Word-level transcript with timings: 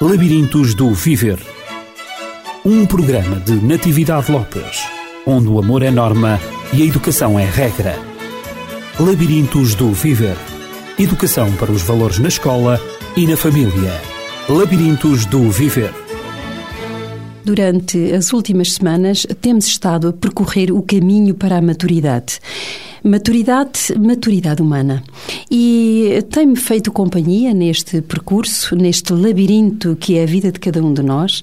Labirintos 0.00 0.74
do 0.74 0.92
Viver. 0.92 1.38
Um 2.64 2.84
programa 2.86 3.38
de 3.38 3.52
Natividade 3.52 4.32
Lopes, 4.32 4.82
onde 5.24 5.46
o 5.46 5.60
amor 5.60 5.82
é 5.82 5.90
norma 5.90 6.40
e 6.72 6.82
a 6.82 6.84
educação 6.84 7.38
é 7.38 7.44
regra. 7.44 7.96
Labirintos 8.98 9.76
do 9.76 9.92
Viver. 9.92 10.36
Educação 10.98 11.52
para 11.52 11.70
os 11.70 11.82
valores 11.82 12.18
na 12.18 12.28
escola 12.28 12.80
e 13.16 13.26
na 13.26 13.36
família. 13.36 14.00
Labirintos 14.48 15.24
do 15.26 15.50
Viver. 15.50 15.92
Durante 17.44 18.12
as 18.12 18.32
últimas 18.32 18.72
semanas, 18.72 19.24
temos 19.40 19.66
estado 19.66 20.08
a 20.08 20.12
percorrer 20.12 20.72
o 20.72 20.82
caminho 20.82 21.34
para 21.34 21.58
a 21.58 21.62
maturidade. 21.62 22.40
Maturidade, 23.04 23.98
maturidade 23.98 24.62
humana. 24.62 25.02
E 25.50 26.24
tem-me 26.30 26.54
feito 26.54 26.92
companhia 26.92 27.52
neste 27.52 28.00
percurso, 28.00 28.76
neste 28.76 29.12
labirinto 29.12 29.96
que 29.96 30.16
é 30.18 30.22
a 30.22 30.26
vida 30.26 30.52
de 30.52 30.60
cada 30.60 30.80
um 30.80 30.94
de 30.94 31.02
nós. 31.02 31.42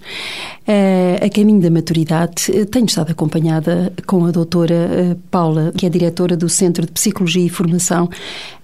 Eh, 0.65 1.19
a 1.21 1.29
caminho 1.29 1.59
da 1.59 1.69
maturidade, 1.69 2.65
tenho 2.71 2.85
estado 2.85 3.11
acompanhada 3.11 3.91
com 4.07 4.25
a 4.25 4.31
doutora 4.31 4.73
eh, 4.73 5.17
Paula, 5.29 5.73
que 5.75 5.85
é 5.85 5.89
diretora 5.89 6.37
do 6.37 6.47
Centro 6.47 6.85
de 6.85 6.93
Psicologia 6.93 7.45
e 7.45 7.49
Formação 7.49 8.09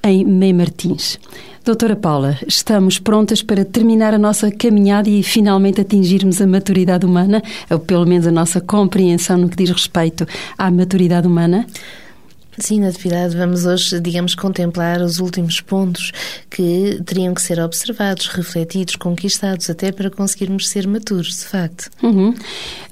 em 0.01 0.23
Mei 0.23 0.53
Martins. 0.53 1.20
Doutora 1.65 1.95
Paula, 1.95 2.37
estamos 2.48 2.99
prontas 2.99 3.41
para 3.41 3.65
terminar 3.65 4.13
a 4.13 4.20
nossa 4.20 4.51
caminhada 4.51 5.09
e 5.09 5.23
finalmente 5.23 5.81
atingirmos 5.81 6.39
a 6.39 6.45
maturidade 6.45 7.07
humana, 7.07 7.41
ou 7.71 7.79
pelo 7.79 8.05
menos 8.05 8.27
a 8.27 8.31
nossa 8.31 8.62
compreensão 8.62 9.35
no 9.35 9.49
que 9.49 9.57
diz 9.57 9.71
respeito 9.71 10.27
à 10.59 10.70
maturidade 10.70 11.25
humana? 11.25 11.65
Sim, 12.57 12.81
na 12.81 12.89
atividade 12.89 13.35
vamos 13.35 13.65
hoje, 13.65 13.99
digamos, 13.99 14.35
contemplar 14.35 15.01
os 15.01 15.19
últimos 15.19 15.59
pontos 15.61 16.11
que 16.49 17.01
teriam 17.05 17.33
que 17.33 17.41
ser 17.41 17.59
observados, 17.59 18.27
refletidos, 18.27 18.95
conquistados, 18.95 19.69
até 19.69 19.91
para 19.91 20.09
conseguirmos 20.09 20.70
ser 20.70 20.87
maturos, 20.87 21.37
de 21.37 21.45
facto. 21.45 21.89
Uhum. 22.01 22.34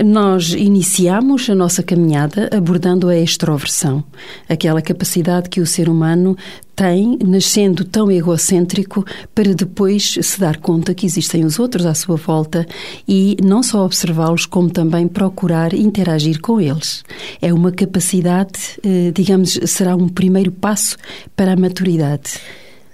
Nós 0.04 0.54
iniciamos 0.54 1.50
a 1.50 1.56
nossa 1.56 1.82
caminhada 1.82 2.50
abordando 2.56 3.10
a 3.10 3.18
extroversão, 3.18 4.04
aquela 4.50 4.82
capacidade 4.82 5.50
que 5.50 5.62
o 5.62 5.66
ser 5.66 5.90
humano 5.90 6.38
tem, 6.76 7.18
nascendo 7.24 7.86
tão 7.86 8.12
egocêntrico, 8.12 9.06
para 9.34 9.54
depois 9.54 10.18
se 10.22 10.40
dar 10.40 10.58
conta 10.58 10.94
que 10.94 11.06
existem 11.06 11.46
os 11.46 11.60
outros 11.60 11.86
à 11.86 11.94
sua 11.94 12.16
volta 12.16 12.66
e 13.08 13.38
não 13.44 13.62
só 13.62 13.86
observá-los, 13.86 14.46
como 14.46 14.70
também 14.70 15.08
procurar 15.08 15.74
interagir 15.74 16.40
com 16.42 16.60
eles. 16.60 17.04
É 17.42 17.54
uma 17.54 17.72
capacidade, 17.72 18.80
eh, 18.84 19.12
digamos, 19.14 19.60
será 19.66 19.96
um 19.96 20.08
primeiro 20.08 20.52
passo 20.52 20.98
para 21.36 21.54
a 21.54 21.56
maturidade. 21.56 22.40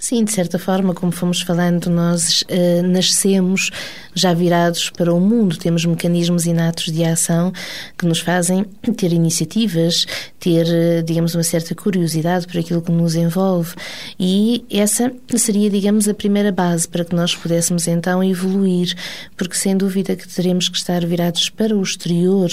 Sim, 0.02 0.24
de 0.24 0.32
certa 0.32 0.58
forma, 0.58 0.94
como 0.94 1.12
fomos 1.12 1.42
falando, 1.42 1.90
nós 1.90 2.44
uh, 2.44 2.88
nascemos 2.88 3.70
já 4.16 4.34
virados 4.34 4.90
para 4.90 5.14
o 5.14 5.20
mundo, 5.20 5.58
temos 5.58 5.84
mecanismos 5.84 6.46
inatos 6.46 6.86
de 6.86 7.04
ação 7.04 7.52
que 7.98 8.06
nos 8.06 8.22
fazem 8.22 8.64
ter 8.96 9.12
iniciativas, 9.12 10.06
ter, 10.40 10.66
uh, 10.66 11.04
digamos, 11.04 11.36
uma 11.36 11.44
certa 11.44 11.76
curiosidade 11.76 12.48
por 12.48 12.58
aquilo 12.58 12.82
que 12.82 12.94
nos 12.94 13.14
envolve. 13.14 13.76
E 14.18 14.64
essa 14.72 15.12
seria, 15.36 15.70
digamos, 15.70 16.08
a 16.08 16.14
primeira 16.14 16.54
base 16.54 16.88
para 16.88 17.04
que 17.04 17.14
nós 17.14 17.36
pudéssemos 17.36 17.86
então 17.86 18.24
evoluir, 18.24 18.96
porque 19.36 19.56
sem 19.56 19.76
dúvida 19.76 20.16
que 20.16 20.30
teremos 20.30 20.70
que 20.70 20.78
estar 20.78 21.06
virados 21.06 21.50
para 21.50 21.76
o 21.76 21.84
exterior, 21.84 22.50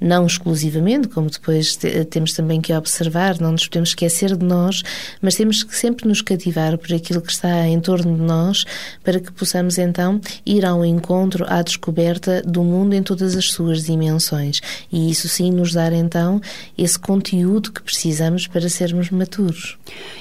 não 0.00 0.24
exclusivamente, 0.24 1.08
como 1.08 1.28
depois 1.28 1.78
temos 2.08 2.32
também 2.32 2.58
que 2.58 2.72
observar, 2.72 3.38
não 3.38 3.52
nos 3.52 3.66
podemos 3.66 3.90
esquecer 3.90 4.34
de 4.34 4.46
nós, 4.46 4.82
mas 5.20 5.34
temos 5.34 5.62
que 5.62 5.76
sempre 5.76 6.08
nos 6.08 6.22
cativar 6.22 6.78
por 6.86 6.94
aquilo 6.94 7.20
que 7.20 7.32
está 7.32 7.66
em 7.66 7.80
torno 7.80 8.14
de 8.14 8.22
nós, 8.22 8.64
para 9.02 9.18
que 9.18 9.32
possamos 9.32 9.76
então 9.76 10.20
ir 10.44 10.64
ao 10.64 10.84
encontro, 10.84 11.44
à 11.48 11.62
descoberta 11.62 12.42
do 12.42 12.62
mundo 12.62 12.94
em 12.94 13.02
todas 13.02 13.34
as 13.34 13.46
suas 13.46 13.84
dimensões. 13.84 14.60
E 14.92 15.10
isso 15.10 15.28
sim 15.28 15.50
nos 15.50 15.72
dar 15.72 15.92
então 15.92 16.40
esse 16.78 16.98
conteúdo 16.98 17.72
que 17.72 17.82
precisamos 17.82 18.46
para 18.46 18.68
sermos 18.68 19.10
maturos. 19.10 19.76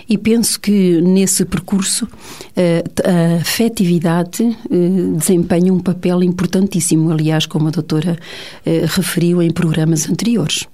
E 0.09 0.17
penso 0.17 0.59
que 0.59 1.01
nesse 1.01 1.45
percurso 1.45 2.07
eh, 2.55 2.83
a 3.03 3.41
afetividade 3.41 4.43
eh, 4.43 5.17
desempenha 5.17 5.73
um 5.73 5.79
papel 5.79 6.23
importantíssimo, 6.23 7.11
aliás, 7.11 7.45
como 7.45 7.67
a 7.67 7.71
doutora 7.71 8.17
eh, 8.65 8.85
referiu 8.87 9.41
em 9.41 9.51
programas 9.51 10.09
anteriores. 10.09 10.65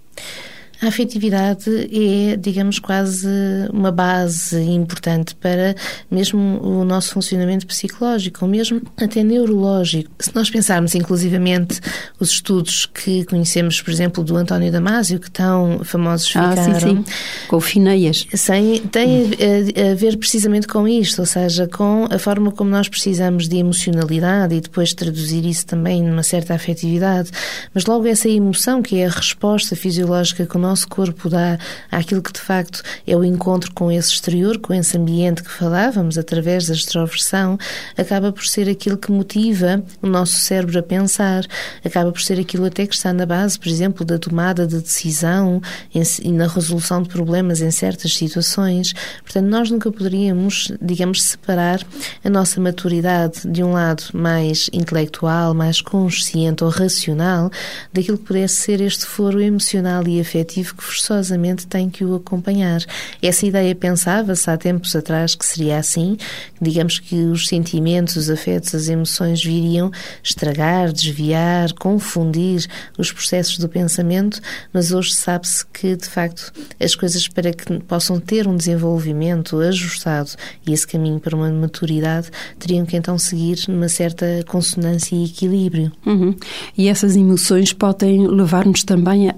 A 0.82 0.88
afetividade 0.88 1.70
é, 1.92 2.36
digamos, 2.36 2.80
quase 2.80 3.28
uma 3.72 3.92
base 3.92 4.60
importante 4.62 5.36
para 5.36 5.76
mesmo 6.10 6.60
o 6.62 6.84
nosso 6.84 7.14
funcionamento 7.14 7.68
psicológico, 7.68 8.40
ou 8.42 8.50
mesmo 8.50 8.82
até 8.98 9.24
neurológico. 9.24 10.10
Se 10.20 10.34
nós 10.34 10.50
pensarmos, 10.50 10.96
inclusivamente, 10.96 11.80
os 12.20 12.32
estudos 12.32 12.88
que 12.88 13.24
conhecemos, 13.26 13.80
por 13.80 13.92
exemplo, 13.92 14.24
do 14.24 14.36
António 14.36 14.72
Damasio, 14.72 15.20
que 15.20 15.30
tão 15.30 15.82
famosos 15.84 16.34
ah, 16.36 16.50
ficaram... 16.50 16.80
Sim, 16.80 17.04
sim. 17.04 17.06
Com 17.48 17.58
o 17.58 17.62
Fineias. 17.62 18.26
Sem, 18.34 18.80
tem 18.80 19.26
a, 19.26 19.92
a 19.92 19.96
ver 19.96 20.18
precisamente 20.18 20.68
com 20.68 20.88
isto, 20.88 21.20
ou 21.20 21.26
seja, 21.28 21.68
com 21.68 22.08
a 22.10 22.18
forma 22.18 22.52
como 22.52 22.72
nós 22.72 22.90
precisamos 22.90 23.48
de 23.48 23.58
emocionalidade 23.58 24.56
e 24.56 24.62
depois 24.62 24.94
traduzir 24.94 25.46
isso 25.46 25.66
também 25.66 26.02
numa 26.02 26.24
certa 26.24 26.56
afetividade. 26.56 27.30
Mas 27.74 27.86
logo 27.86 28.08
essa 28.08 28.28
emoção, 28.28 28.82
que 28.82 29.00
é 29.00 29.06
a 29.06 29.10
resposta 29.10 29.76
fisiológica 29.76 30.46
que 30.46 30.58
o 30.58 30.60
nosso 30.72 30.88
corpo 30.88 31.30
dá 31.30 31.60
àquilo 31.92 32.22
que 32.22 32.32
de 32.32 32.40
facto 32.40 32.82
é 33.06 33.16
o 33.16 33.26
encontro 33.26 33.74
com 33.74 33.92
esse 33.92 34.10
exterior, 34.14 34.58
com 34.58 34.74
esse 34.74 34.98
ambiente 34.98 35.44
que 35.44 35.52
falávamos 35.52 36.18
através 36.18 36.68
da 36.68 36.74
extroversão, 36.74 37.58
acaba 37.98 38.32
por 38.32 38.46
ser 38.46 38.70
aquilo 38.70 38.98
que 38.98 39.12
motiva 39.12 39.84
o 40.02 40.08
nosso 40.08 40.38
cérebro 40.38 40.80
a 40.80 40.84
pensar, 40.84 41.46
acaba 41.84 42.10
por 42.12 42.22
ser 42.22 42.40
aquilo 42.40 42.66
até 42.66 42.88
que 42.88 42.96
está 42.96 43.12
na 43.12 43.26
base, 43.26 43.60
por 43.60 43.68
exemplo, 43.68 44.06
da 44.06 44.18
tomada 44.18 44.66
de 44.66 44.80
decisão 44.80 45.62
e 45.94 46.32
na 46.32 46.48
resolução 46.48 47.04
de 47.04 47.10
problemas 47.10 47.62
em 47.62 47.70
certas 47.70 48.14
situações. 48.14 48.94
Portanto, 49.24 49.48
nós 49.48 49.70
nunca 49.70 49.92
poderíamos, 49.92 50.72
digamos, 50.82 51.22
separar 51.22 51.82
a 52.24 52.30
nossa 52.30 52.62
maturidade 52.62 53.42
de 53.46 53.62
um 53.62 53.74
lado 53.74 54.04
mais 54.14 54.70
intelectual, 54.72 55.54
mais 55.54 55.82
consciente 55.82 56.64
ou 56.64 56.70
racional, 56.70 57.52
daquilo 57.92 58.18
que 58.18 58.26
pudesse 58.26 58.56
ser 58.56 58.80
este 58.80 59.06
foro 59.06 59.42
emocional 59.42 60.08
e 60.08 60.22
afetivo 60.22 60.61
que 60.64 60.84
forçosamente 60.84 61.68
tem 61.68 61.90
que 61.90 62.04
o 62.04 62.16
acompanhar. 62.16 62.82
Essa 63.22 63.46
ideia 63.46 63.74
pensava-se 63.76 64.50
há 64.50 64.58
tempos 64.58 64.96
atrás 64.96 65.36
que 65.36 65.46
seria 65.46 65.78
assim, 65.78 66.18
digamos 66.62 67.00
que 67.00 67.16
os 67.16 67.48
sentimentos, 67.48 68.16
os 68.16 68.30
afetos, 68.30 68.74
as 68.76 68.88
emoções 68.88 69.44
viriam 69.44 69.92
estragar, 70.24 70.92
desviar, 70.92 71.74
confundir 71.74 72.68
os 72.98 73.12
processos 73.12 73.58
do 73.58 73.68
pensamento, 73.68 74.40
mas 74.74 74.92
hoje 74.92 75.14
sabe-se 75.14 75.66
que, 75.68 75.96
de 75.96 76.08
facto, 76.08 76.52
as 76.80 76.96
coisas 76.96 77.28
para 77.28 77.54
que 77.54 77.80
possam 77.82 78.20
ter 78.20 78.48
um 78.48 78.56
desenvolvimento 78.56 79.60
ajustado 79.60 80.32
e 80.66 80.74
esse 80.74 80.88
caminho 80.88 81.20
para 81.20 81.36
uma 81.36 81.50
maturidade 81.50 82.30
teriam 82.60 82.86
que 82.86 82.98
então 82.98 83.18
seguir 83.18 83.60
numa 83.68 83.90
certa 83.90 84.26
consonância 84.48 85.16
e 85.16 85.26
equilíbrio. 85.26 85.92
Uhum. 86.06 86.36
E 86.78 86.88
essas 86.88 87.16
emoções 87.16 87.74
podem 87.74 88.28
levar-nos 88.28 88.84
também 88.84 89.32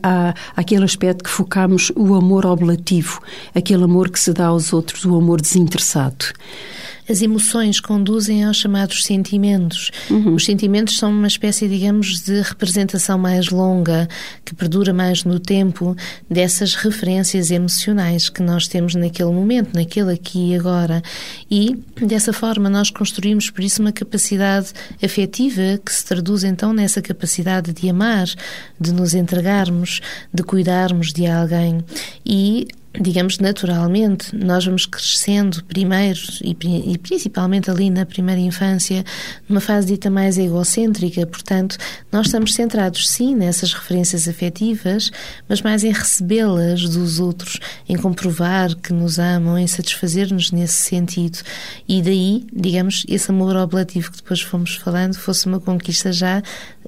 àquele 0.55 0.83
aspecto 0.83 1.03
que 1.21 1.29
focamos 1.29 1.91
o 1.95 2.15
amor 2.15 2.45
oblativo, 2.45 3.21
aquele 3.53 3.83
amor 3.83 4.09
que 4.09 4.19
se 4.19 4.33
dá 4.33 4.47
aos 4.47 4.73
outros, 4.73 5.05
o 5.05 5.15
amor 5.15 5.41
desinteressado. 5.41 6.25
As 7.09 7.21
emoções 7.21 7.79
conduzem 7.79 8.43
aos 8.43 8.57
chamados 8.57 9.03
sentimentos. 9.03 9.91
Uhum. 10.09 10.35
Os 10.35 10.45
sentimentos 10.45 10.97
são 10.97 11.11
uma 11.11 11.27
espécie, 11.27 11.67
digamos, 11.67 12.21
de 12.21 12.41
representação 12.41 13.17
mais 13.17 13.49
longa, 13.49 14.07
que 14.45 14.55
perdura 14.55 14.93
mais 14.93 15.23
no 15.23 15.39
tempo, 15.39 15.95
dessas 16.29 16.75
referências 16.75 17.51
emocionais 17.51 18.29
que 18.29 18.41
nós 18.41 18.67
temos 18.67 18.95
naquele 18.95 19.31
momento, 19.31 19.73
naquele 19.73 20.13
aqui 20.13 20.51
e 20.51 20.55
agora. 20.55 21.01
E, 21.49 21.77
dessa 22.01 22.31
forma, 22.31 22.69
nós 22.69 22.89
construímos, 22.89 23.49
por 23.49 23.63
isso, 23.63 23.81
uma 23.81 23.91
capacidade 23.91 24.71
afetiva 25.03 25.79
que 25.83 25.93
se 25.93 26.05
traduz 26.05 26.43
então 26.43 26.73
nessa 26.73 27.01
capacidade 27.01 27.73
de 27.73 27.89
amar, 27.89 28.27
de 28.79 28.93
nos 28.93 29.13
entregarmos, 29.13 29.99
de 30.33 30.43
cuidarmos 30.43 31.11
de 31.11 31.27
alguém. 31.27 31.83
E 32.25 32.67
digamos, 32.99 33.39
naturalmente, 33.39 34.35
nós 34.35 34.65
vamos 34.65 34.85
crescendo 34.85 35.63
primeiro 35.63 36.19
e, 36.43 36.55
e, 36.93 36.97
principalmente 36.99 37.69
ali 37.71 37.89
na 37.89 38.05
primeira 38.05 38.39
infância, 38.39 39.03
numa 39.49 39.59
fase 39.59 39.87
dita 39.87 40.11
mais 40.11 40.37
egocêntrica, 40.37 41.25
portanto, 41.25 41.75
nós 42.11 42.27
estamos 42.27 42.53
centrados 42.53 43.09
sim 43.09 43.35
nessas 43.35 43.73
referências 43.73 44.27
afetivas, 44.27 45.11
mas 45.49 45.61
mais 45.61 45.83
em 45.83 45.91
recebê-las 45.91 46.87
dos 46.87 47.19
outros, 47.19 47.59
em 47.89 47.97
comprovar 47.97 48.75
que 48.75 48.93
nos 48.93 49.17
amam, 49.17 49.57
em 49.57 49.65
satisfazer-nos 49.65 50.51
nesse 50.51 50.89
sentido. 50.89 51.39
E 51.87 52.01
daí, 52.01 52.45
digamos, 52.53 53.05
esse 53.07 53.31
amor 53.31 53.55
oblativo 53.55 54.11
que 54.11 54.17
depois 54.17 54.41
fomos 54.41 54.75
falando 54.75 55.15
fosse 55.15 55.47
uma 55.47 55.59
conquista 55.59 56.11
já 56.11 56.43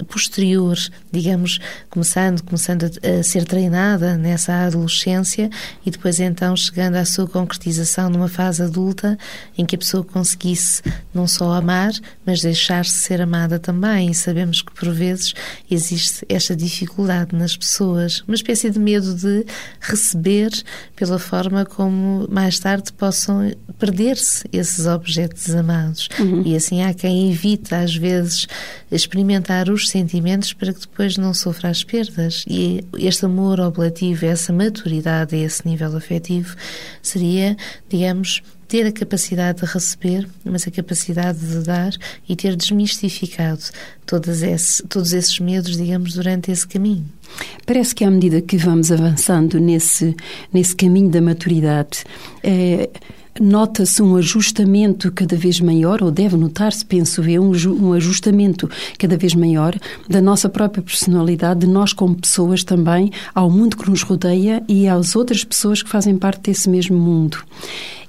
posterior, 0.08 0.78
digamos, 1.12 1.60
começando, 1.90 2.44
começando 2.44 2.84
a, 2.84 3.20
a 3.20 3.24
ser 3.24 3.46
treinada 3.46 4.18
nessa 4.18 4.54
adolescência 4.66 5.50
e 5.86 5.95
depois 5.98 6.20
então 6.20 6.56
chegando 6.56 6.96
à 6.96 7.06
sua 7.06 7.28
concretização 7.28 8.10
numa 8.10 8.28
fase 8.28 8.64
adulta 8.64 9.18
em 9.58 9.66
que 9.66 9.76
a 9.76 9.80
pessoa 9.80 10.04
conseguisse 10.04 10.82
não 11.14 11.28
só 11.28 11.54
amar, 11.54 11.92
mas 12.26 12.42
deixar-se 12.42 12.98
ser 12.98 13.22
amada 13.22 13.60
também. 13.60 14.12
E 14.12 14.16
sabemos 14.16 14.62
que 14.62 14.72
por 14.72 14.94
vezes 14.94 15.34
existe 15.70 16.26
esta 16.30 16.56
dificuldade 16.56 17.36
nas 17.36 17.56
pessoas, 17.56 18.22
uma 18.28 18.36
espécie 18.36 18.70
de 18.70 18.80
medo 18.80 19.14
de 19.16 19.46
receber 19.80 20.52
pela 20.96 21.20
forma 21.20 21.66
como 21.66 22.28
mais 22.30 22.60
tarde 22.60 22.92
possam 22.94 23.52
perder-se 23.78 24.46
esses 24.52 24.86
objetos 24.86 25.54
amados. 25.54 26.10
Uhum. 26.20 26.44
E 26.46 26.56
assim 26.56 26.82
há 26.82 26.94
quem 26.94 27.32
evita, 27.32 27.78
às 27.78 27.96
vezes, 27.96 28.48
experimentar 28.92 29.70
os 29.70 29.90
sentimentos 29.90 30.54
para 30.54 30.74
que 30.74 30.82
depois 30.82 31.18
não 31.18 31.34
sofra 31.34 31.70
as 31.70 31.84
perdas. 31.84 32.44
E 32.48 32.84
este 32.98 33.26
amor 33.26 33.60
oblativo, 33.60 34.26
essa 34.26 34.54
maturidade 34.54 35.36
a 35.36 35.40
esse 35.40 35.68
nível 35.68 35.85
afetivo, 35.94 36.56
seria, 37.02 37.58
digamos, 37.90 38.42
ter 38.68 38.86
a 38.86 38.92
capacidade 38.92 39.62
de 39.62 39.66
receber, 39.66 40.28
mas 40.44 40.68
a 40.68 40.72
capacidade 40.72 41.40
de 41.40 41.60
dar 41.60 41.94
e 42.28 42.36
ter 42.36 42.56
desmistificado 42.56 43.62
todos 44.06 44.42
esses, 44.42 44.84
todos 44.90 45.14
esses 45.14 45.40
medos, 45.40 45.78
digamos, 45.78 46.14
durante 46.14 46.52
esse 46.52 46.68
caminho. 46.68 47.06
Parece 47.66 47.94
que 47.94 48.04
à 48.04 48.10
medida 48.10 48.42
que 48.42 48.58
vamos 48.58 48.92
avançando 48.92 49.60
nesse, 49.60 50.16
nesse 50.52 50.76
caminho 50.76 51.10
da 51.10 51.22
maturidade, 51.22 52.04
é, 52.44 52.90
nota-se 53.40 54.02
um 54.02 54.16
ajustamento 54.16 55.12
cada 55.12 55.36
vez 55.36 55.60
maior, 55.60 56.02
ou 56.02 56.10
deve 56.10 56.38
notar-se, 56.38 56.86
penso 56.86 57.22
eu, 57.24 57.44
um 57.44 57.94
ajustamento 57.94 58.70
cada 58.98 59.18
vez 59.18 59.36
maior 59.36 59.76
da 60.08 60.22
nossa 60.22 60.48
própria 60.48 60.82
personalidade, 60.82 61.62
de 61.62 61.68
nós 61.68 61.92
como 61.92 62.16
pessoas 62.16 62.64
também, 62.64 63.12
ao 63.34 63.50
mundo 63.50 63.76
que 63.76 63.90
nos 63.90 64.04
rodeia 64.04 64.64
e 64.68 64.88
às 64.88 65.16
outras 65.16 65.44
pessoas 65.44 65.84
que 65.84 65.90
fazem 65.90 66.18
parte 66.18 66.44
desse 66.44 66.70
mesmo 66.70 66.98
mundo. 66.98 67.38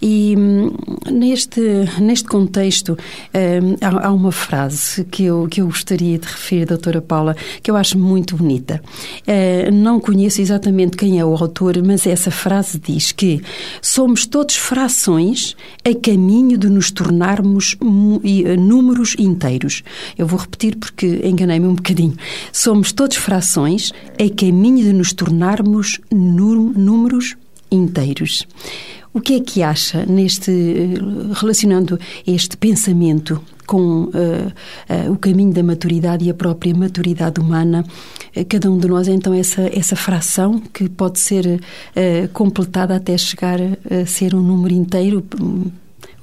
E 0.00 0.34
hum, 0.36 0.72
neste, 1.10 1.60
neste 1.98 2.28
contexto 2.28 2.92
hum, 2.92 3.76
há, 3.80 4.12
uma 4.12 4.30
frase 4.30 5.04
que 5.04 5.24
eu, 5.24 5.48
que 5.50 5.62
eu 5.62 5.66
gostaria 5.66 6.18
de 6.18 6.26
referir, 6.26 6.66
doutora 6.66 7.00
Paula, 7.00 7.34
que 7.62 7.70
eu 7.70 7.76
acho 7.76 7.98
muito 7.98 8.36
bonita. 8.36 8.80
Uh, 9.26 9.72
não 9.72 9.98
conheço 9.98 10.40
exatamente 10.40 10.96
quem 10.96 11.18
é 11.18 11.24
o 11.24 11.34
autor, 11.34 11.82
mas 11.82 12.06
essa 12.06 12.30
frase 12.30 12.78
diz 12.78 13.10
que 13.10 13.42
somos 13.80 14.26
todos 14.26 14.56
frações 14.56 15.15
a 15.18 15.94
caminho 15.94 16.58
de 16.58 16.68
nos 16.68 16.90
tornarmos 16.90 17.76
eh, 18.24 18.56
números 18.56 19.16
inteiros. 19.18 19.82
Eu 20.16 20.26
vou 20.26 20.38
repetir 20.38 20.76
porque 20.76 21.20
enganei-me 21.24 21.66
um 21.66 21.74
bocadinho. 21.74 22.16
Somos 22.52 22.92
todos 22.92 23.16
frações 23.16 23.92
a 24.18 24.34
caminho 24.34 24.84
de 24.84 24.92
nos 24.92 25.12
tornarmos 25.12 26.00
números 26.10 27.36
inteiros. 27.70 28.46
O 29.12 29.20
que 29.20 29.34
é 29.34 29.40
que 29.40 29.62
acha 29.62 30.04
neste 30.04 30.52
relacionando 31.34 31.98
este 32.26 32.56
pensamento 32.56 33.40
com 33.66 34.04
uh, 34.04 34.10
uh, 34.10 35.12
o 35.12 35.16
caminho 35.16 35.52
da 35.52 35.62
maturidade 35.62 36.24
e 36.24 36.30
a 36.30 36.34
própria 36.34 36.74
maturidade 36.74 37.40
humana? 37.40 37.84
Uh, 38.36 38.44
cada 38.48 38.70
um 38.70 38.78
de 38.78 38.88
nós 38.88 39.08
então 39.08 39.34
essa 39.34 39.62
essa 39.72 39.96
fração 39.96 40.60
que 40.72 40.88
pode 40.88 41.18
ser 41.18 41.60
completada 42.32 42.96
até 42.96 43.16
chegar 43.16 43.58
a 43.60 44.06
ser 44.06 44.34
um 44.34 44.42
número 44.42 44.74
inteiro 44.74 45.24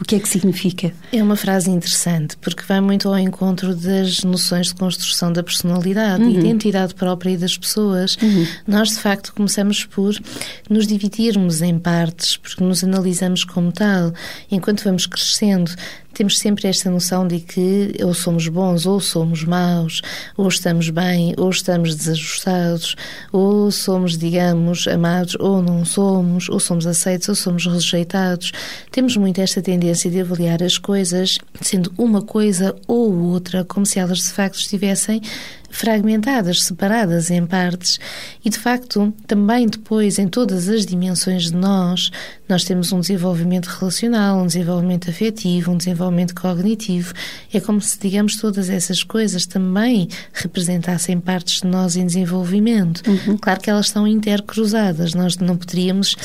o 0.04 0.06
que 0.06 0.16
é 0.16 0.20
que 0.20 0.28
significa? 0.28 0.92
É 1.14 1.24
uma 1.24 1.38
frase 1.38 1.70
interessante, 1.70 2.36
porque 2.38 2.64
vai 2.64 2.82
muito 2.82 3.08
ao 3.08 3.18
encontro 3.18 3.74
das 3.74 4.24
noções 4.26 4.68
de 4.68 4.76
construção 4.76 5.32
da 5.32 5.42
personalidade, 5.42 6.22
uhum. 6.24 6.32
identidade 6.32 6.94
própria 6.94 7.38
das 7.38 7.58
pessoas. 7.58 8.18
Uhum. 8.22 8.46
Nós, 8.68 8.90
de 8.90 9.00
facto, 9.00 9.34
começamos 9.34 9.86
por 9.86 10.14
nos 10.70 10.88
dividirmos 10.88 11.62
em 11.62 11.80
partes, 11.80 12.36
porque 12.36 12.62
nos 12.62 12.84
analisamos 12.84 13.46
como 13.46 13.72
tal. 13.72 14.12
Enquanto 14.52 14.84
vamos 14.84 15.06
crescendo, 15.06 15.72
temos 16.14 16.38
sempre 16.38 16.68
esta 16.68 16.90
noção 16.90 17.28
de 17.28 17.40
que 17.40 17.94
ou 18.04 18.14
somos 18.14 18.48
bons 18.48 18.86
ou 18.86 19.00
somos 19.00 19.44
maus, 19.44 20.02
ou 20.38 20.48
estamos 20.48 20.90
bem 20.90 21.34
ou 21.38 21.50
estamos 21.50 21.96
desajustados, 21.96 22.96
ou 23.32 23.72
somos, 23.72 24.18
digamos, 24.18 24.88
amados 24.88 25.36
ou 25.40 25.62
não 25.62 25.84
somos, 25.84 26.50
ou 26.50 26.60
somos 26.60 26.86
aceitos 26.86 27.30
ou 27.30 27.36
somos 27.36 27.66
rejeitados. 27.66 28.52
Temos 28.92 29.18
muito 29.18 29.42
esta 29.42 29.62
tendência 29.62 30.10
de 30.10 30.22
avaliar 30.22 30.62
as 30.62 30.78
coisas 30.78 31.38
sendo 31.62 31.92
uma 31.98 32.22
coisa 32.22 32.76
ou 32.88 33.14
outra, 33.32 33.64
como 33.66 33.86
se 33.86 34.00
elas 34.00 34.20
de 34.20 34.30
facto 34.30 34.60
estivessem 34.60 35.22
fragmentadas, 35.74 36.64
separadas 36.64 37.32
em 37.32 37.46
partes. 37.46 38.00
E, 38.46 38.50
de 38.50 38.60
facto, 38.60 39.12
também 39.26 39.68
depois, 39.68 40.20
em 40.20 40.28
todas 40.28 40.70
as 40.70 40.86
dimensões 40.86 41.46
de 41.46 41.56
nós, 41.56 42.12
nós 42.48 42.64
temos 42.64 42.92
um 42.92 43.00
desenvolvimento 43.00 43.66
relacional, 43.66 44.38
um 44.38 44.46
desenvolvimento 44.46 45.10
afetivo, 45.10 45.72
um 45.72 45.78
desenvolvimento 45.78 46.36
cognitivo. 46.36 47.14
É 47.52 47.60
como 47.60 47.82
se, 47.82 47.98
digamos, 48.00 48.38
todas 48.38 48.70
essas 48.70 49.02
coisas 49.02 49.48
também 49.48 50.08
representassem 50.32 51.20
partes 51.20 51.62
de 51.62 51.68
nós 51.68 51.96
em 51.96 52.06
desenvolvimento. 52.06 53.02
Uhum. 53.10 53.38
Claro 53.38 53.60
que 53.60 53.70
elas 53.70 53.88
estão 53.88 54.08
intercruzadas, 54.08 55.16
nós 55.16 55.38
não 55.38 55.58
poderíamos 55.58 56.16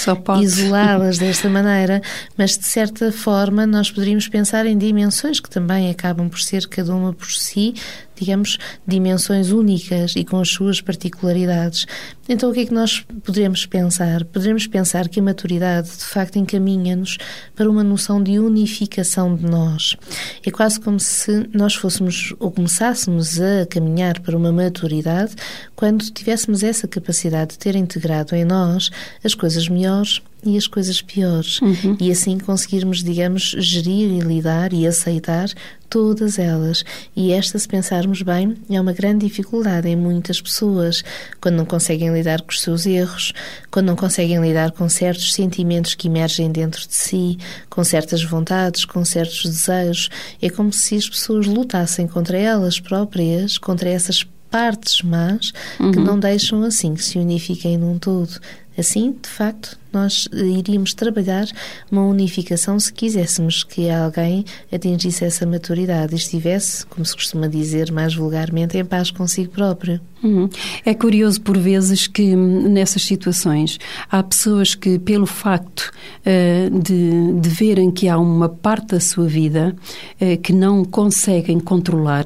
isolá-las 0.42 1.16
desta 1.18 1.48
maneira, 1.48 2.02
mas 2.36 2.58
de 2.58 2.66
certa 2.66 3.10
forma 3.10 3.66
nós 3.66 3.90
poderíamos 3.90 4.28
pensar 4.28 4.66
em 4.66 4.76
dimensões 4.76 5.40
que 5.40 5.48
também 5.48 5.88
acabam 5.88 6.28
por 6.28 6.40
ser 6.40 6.66
cada 6.66 6.94
uma 6.94 7.14
por 7.14 7.30
si 7.32 7.74
digamos, 8.18 8.58
dimensões 8.86 9.50
únicas 9.50 10.14
e 10.16 10.24
com 10.24 10.38
as 10.40 10.48
suas 10.48 10.80
particularidades. 10.80 11.86
Então, 12.28 12.50
o 12.50 12.52
que 12.52 12.60
é 12.60 12.66
que 12.66 12.74
nós 12.74 13.04
poderemos 13.24 13.64
pensar? 13.66 14.24
Poderemos 14.24 14.66
pensar 14.66 15.08
que 15.08 15.20
a 15.20 15.22
maturidade, 15.22 15.88
de 15.88 16.04
facto, 16.04 16.38
encaminha-nos 16.38 17.16
para 17.54 17.70
uma 17.70 17.82
noção 17.82 18.22
de 18.22 18.38
unificação 18.38 19.34
de 19.34 19.44
nós. 19.44 19.96
É 20.44 20.50
quase 20.50 20.78
como 20.80 21.00
se 21.00 21.48
nós 21.52 21.74
fôssemos 21.74 22.34
ou 22.38 22.50
começássemos 22.50 23.40
a 23.40 23.66
caminhar 23.66 24.20
para 24.20 24.36
uma 24.36 24.52
maturidade 24.52 25.34
quando 25.74 26.04
tivéssemos 26.10 26.62
essa 26.62 26.86
capacidade 26.86 27.52
de 27.52 27.58
ter 27.58 27.74
integrado 27.76 28.34
em 28.34 28.44
nós 28.44 28.90
as 29.24 29.34
coisas 29.34 29.68
melhores 29.68 30.20
e 30.44 30.56
as 30.56 30.66
coisas 30.66 31.02
piores. 31.02 31.60
Uhum. 31.60 31.96
E 32.00 32.10
assim 32.10 32.38
conseguirmos, 32.38 33.02
digamos, 33.02 33.54
gerir 33.58 34.10
e 34.12 34.20
lidar 34.20 34.72
e 34.72 34.86
aceitar 34.86 35.48
todas 35.88 36.38
elas. 36.38 36.84
E 37.16 37.32
esta, 37.32 37.58
se 37.58 37.66
pensarmos 37.66 38.22
bem, 38.22 38.56
é 38.70 38.80
uma 38.80 38.92
grande 38.92 39.26
dificuldade 39.26 39.88
em 39.88 39.96
muitas 39.96 40.40
pessoas 40.40 41.02
quando 41.40 41.56
não 41.56 41.64
conseguem 41.64 42.12
lidar 42.12 42.42
com 42.42 42.50
os 42.50 42.60
seus 42.60 42.86
erros, 42.86 43.32
quando 43.70 43.86
não 43.86 43.96
conseguem 43.96 44.40
lidar 44.40 44.70
com 44.72 44.88
certos 44.88 45.32
sentimentos 45.32 45.94
que 45.94 46.08
emergem 46.08 46.50
dentro 46.52 46.86
de 46.86 46.94
si, 46.94 47.38
com 47.68 47.82
certas 47.82 48.22
vontades, 48.22 48.84
com 48.84 49.04
certos 49.04 49.44
desejos. 49.44 50.10
É 50.40 50.50
como 50.50 50.72
se 50.72 50.96
as 50.96 51.08
pessoas 51.08 51.46
lutassem 51.46 52.06
contra 52.06 52.38
elas 52.38 52.78
próprias, 52.78 53.58
contra 53.58 53.88
essas 53.88 54.24
partes 54.50 55.02
más 55.02 55.52
uhum. 55.78 55.92
que 55.92 55.98
não 55.98 56.18
deixam 56.18 56.62
assim 56.62 56.94
que 56.94 57.04
se 57.04 57.18
unifiquem 57.18 57.76
num 57.76 57.98
todo. 57.98 58.38
Assim, 58.76 59.16
de 59.20 59.28
facto, 59.28 59.76
nós 59.92 60.28
iríamos 60.32 60.94
trabalhar 60.94 61.46
uma 61.90 62.04
unificação 62.04 62.78
se 62.78 62.92
quiséssemos 62.92 63.64
que 63.64 63.88
alguém 63.90 64.44
atingisse 64.72 65.24
essa 65.24 65.46
maturidade 65.46 66.14
e 66.14 66.18
estivesse, 66.18 66.84
como 66.86 67.04
se 67.04 67.14
costuma 67.14 67.46
dizer 67.46 67.90
mais 67.90 68.14
vulgarmente, 68.14 68.76
em 68.76 68.84
paz 68.84 69.10
consigo 69.10 69.50
próprio. 69.50 70.00
Uhum. 70.22 70.48
É 70.84 70.94
curioso 70.94 71.40
por 71.40 71.56
vezes 71.56 72.06
que 72.08 72.34
hum, 72.34 72.68
nessas 72.68 73.04
situações 73.04 73.78
há 74.10 74.22
pessoas 74.22 74.74
que, 74.74 74.98
pelo 74.98 75.26
facto 75.26 75.92
uh, 76.26 76.78
de, 76.80 77.40
de 77.40 77.48
verem 77.48 77.90
que 77.90 78.08
há 78.08 78.18
uma 78.18 78.48
parte 78.48 78.88
da 78.88 79.00
sua 79.00 79.26
vida 79.26 79.76
uh, 80.20 80.38
que 80.38 80.52
não 80.52 80.84
conseguem 80.84 81.60
controlar, 81.60 82.24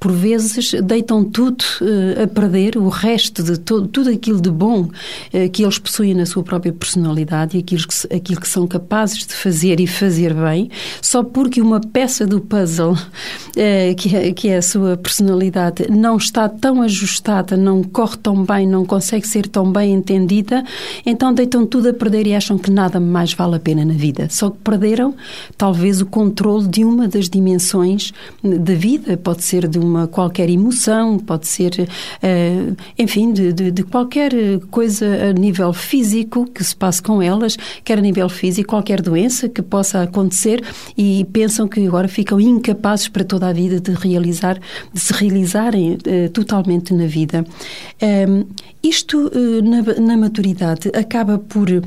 por 0.00 0.10
vezes 0.10 0.72
deitam 0.82 1.22
tudo 1.22 1.62
uh, 1.80 2.24
a 2.24 2.26
perder, 2.26 2.76
o 2.76 2.88
resto 2.88 3.44
de 3.44 3.58
tudo 3.58 4.10
aquilo 4.10 4.40
de 4.40 4.50
bom 4.50 4.88
que 5.52 5.62
eles 5.62 5.78
possuem 5.78 6.14
na 6.14 6.26
sua 6.26 6.42
própria 6.42 6.72
personalidade 6.72 6.89
e 7.54 7.58
aquilo 7.58 7.82
que, 7.86 8.14
aquilo 8.14 8.40
que 8.40 8.48
são 8.48 8.66
capazes 8.66 9.26
de 9.26 9.34
fazer 9.34 9.80
e 9.80 9.86
fazer 9.86 10.34
bem, 10.34 10.70
só 11.00 11.22
porque 11.22 11.60
uma 11.60 11.80
peça 11.80 12.26
do 12.26 12.40
puzzle 12.40 12.96
que, 13.96 14.16
é, 14.16 14.32
que 14.32 14.48
é 14.48 14.56
a 14.56 14.62
sua 14.62 14.96
personalidade 14.96 15.90
não 15.90 16.16
está 16.16 16.48
tão 16.48 16.82
ajustada 16.82 17.56
não 17.56 17.82
corre 17.82 18.16
tão 18.16 18.44
bem, 18.44 18.66
não 18.66 18.84
consegue 18.84 19.26
ser 19.26 19.46
tão 19.46 19.70
bem 19.70 19.94
entendida, 19.94 20.64
então 21.04 21.32
deitam 21.32 21.66
tudo 21.66 21.88
a 21.88 21.92
perder 21.92 22.26
e 22.26 22.34
acham 22.34 22.58
que 22.58 22.70
nada 22.70 22.98
mais 22.98 23.32
vale 23.32 23.56
a 23.56 23.60
pena 23.60 23.84
na 23.84 23.94
vida. 23.94 24.28
Só 24.30 24.50
que 24.50 24.58
perderam, 24.58 25.14
talvez, 25.56 26.00
o 26.00 26.06
controle 26.06 26.66
de 26.66 26.84
uma 26.84 27.06
das 27.06 27.28
dimensões 27.28 28.12
da 28.42 28.74
vida. 28.74 29.16
Pode 29.16 29.44
ser 29.44 29.68
de 29.68 29.78
uma 29.78 30.06
qualquer 30.06 30.48
emoção, 30.48 31.18
pode 31.18 31.46
ser, 31.46 31.72
uh, 31.80 32.76
enfim, 32.98 33.32
de, 33.32 33.52
de, 33.52 33.70
de, 33.70 33.82
qualquer 33.82 34.32
coisa 34.70 35.06
a 35.30 35.32
nível 35.32 35.72
físico 35.72 36.46
que 36.46 36.64
se 36.64 36.74
passe 36.80 37.02
com 37.02 37.20
elas, 37.20 37.56
quer 37.84 37.98
a 37.98 38.00
nível 38.00 38.28
físico, 38.28 38.70
qualquer 38.70 39.02
doença 39.02 39.48
que 39.48 39.60
possa 39.60 40.02
acontecer 40.02 40.64
e 40.96 41.26
pensam 41.30 41.68
que 41.68 41.86
agora 41.86 42.08
ficam 42.08 42.40
incapazes 42.40 43.06
para 43.06 43.22
toda 43.22 43.46
a 43.48 43.52
vida 43.52 43.78
de 43.78 43.92
realizar, 43.92 44.58
de 44.92 44.98
se 44.98 45.12
realizarem 45.12 45.92
uh, 45.92 46.30
totalmente 46.30 46.94
na 46.94 47.06
vida. 47.06 47.44
Um, 48.02 48.46
isto, 48.82 49.30
uh, 49.34 49.62
na, 49.62 49.82
na, 50.00 50.16
maturidade, 50.16 50.88
acaba 50.94 51.38
por 51.38 51.68
uh, 51.68 51.82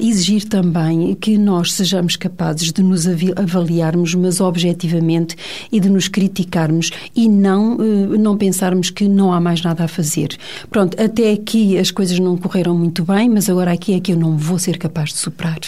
exigir 0.00 0.44
também 0.48 1.14
que 1.14 1.38
nós 1.38 1.72
sejamos 1.72 2.16
capazes 2.16 2.72
de 2.72 2.82
nos 2.82 3.06
avaliarmos, 3.36 4.14
mas 4.14 4.40
objetivamente, 4.40 5.36
e 5.70 5.78
de 5.80 5.88
nos 5.88 6.08
criticarmos 6.08 6.90
e 7.14 7.28
não, 7.28 7.76
não 7.76 8.36
pensarmos 8.36 8.90
que 8.90 9.08
não 9.08 9.32
há 9.32 9.40
mais 9.40 9.62
nada 9.62 9.84
a 9.84 9.88
fazer. 9.88 10.36
Pronto, 10.70 11.00
até 11.00 11.32
aqui 11.32 11.78
as 11.78 11.90
coisas 11.90 12.18
não 12.18 12.36
correram 12.36 12.76
muito 12.76 13.04
bem, 13.04 13.28
mas 13.28 13.48
agora 13.48 13.72
aqui 13.72 13.94
é 13.94 14.00
que 14.00 14.12
eu 14.12 14.16
não 14.16 14.36
vou 14.36 14.58
ser 14.58 14.78
capaz 14.78 15.10
de 15.10 15.18
superar. 15.18 15.60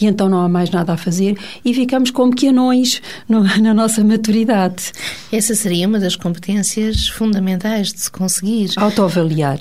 E 0.00 0.06
então 0.06 0.28
não 0.28 0.40
há 0.40 0.48
mais 0.48 0.70
nada 0.70 0.92
a 0.92 0.96
fazer 0.96 1.36
e 1.64 1.74
ficamos 1.74 2.10
como 2.10 2.34
que 2.34 2.48
anões 2.48 3.00
no, 3.28 3.42
na 3.60 3.74
nossa 3.74 4.02
maturidade. 4.04 4.92
Essa 5.32 5.54
seria 5.54 5.86
uma 5.86 5.98
das 5.98 6.16
competências 6.16 7.08
fundamentais 7.08 7.92
de 7.92 8.00
se 8.00 8.10
conseguir. 8.10 8.70
Autoavaliar. 8.76 9.58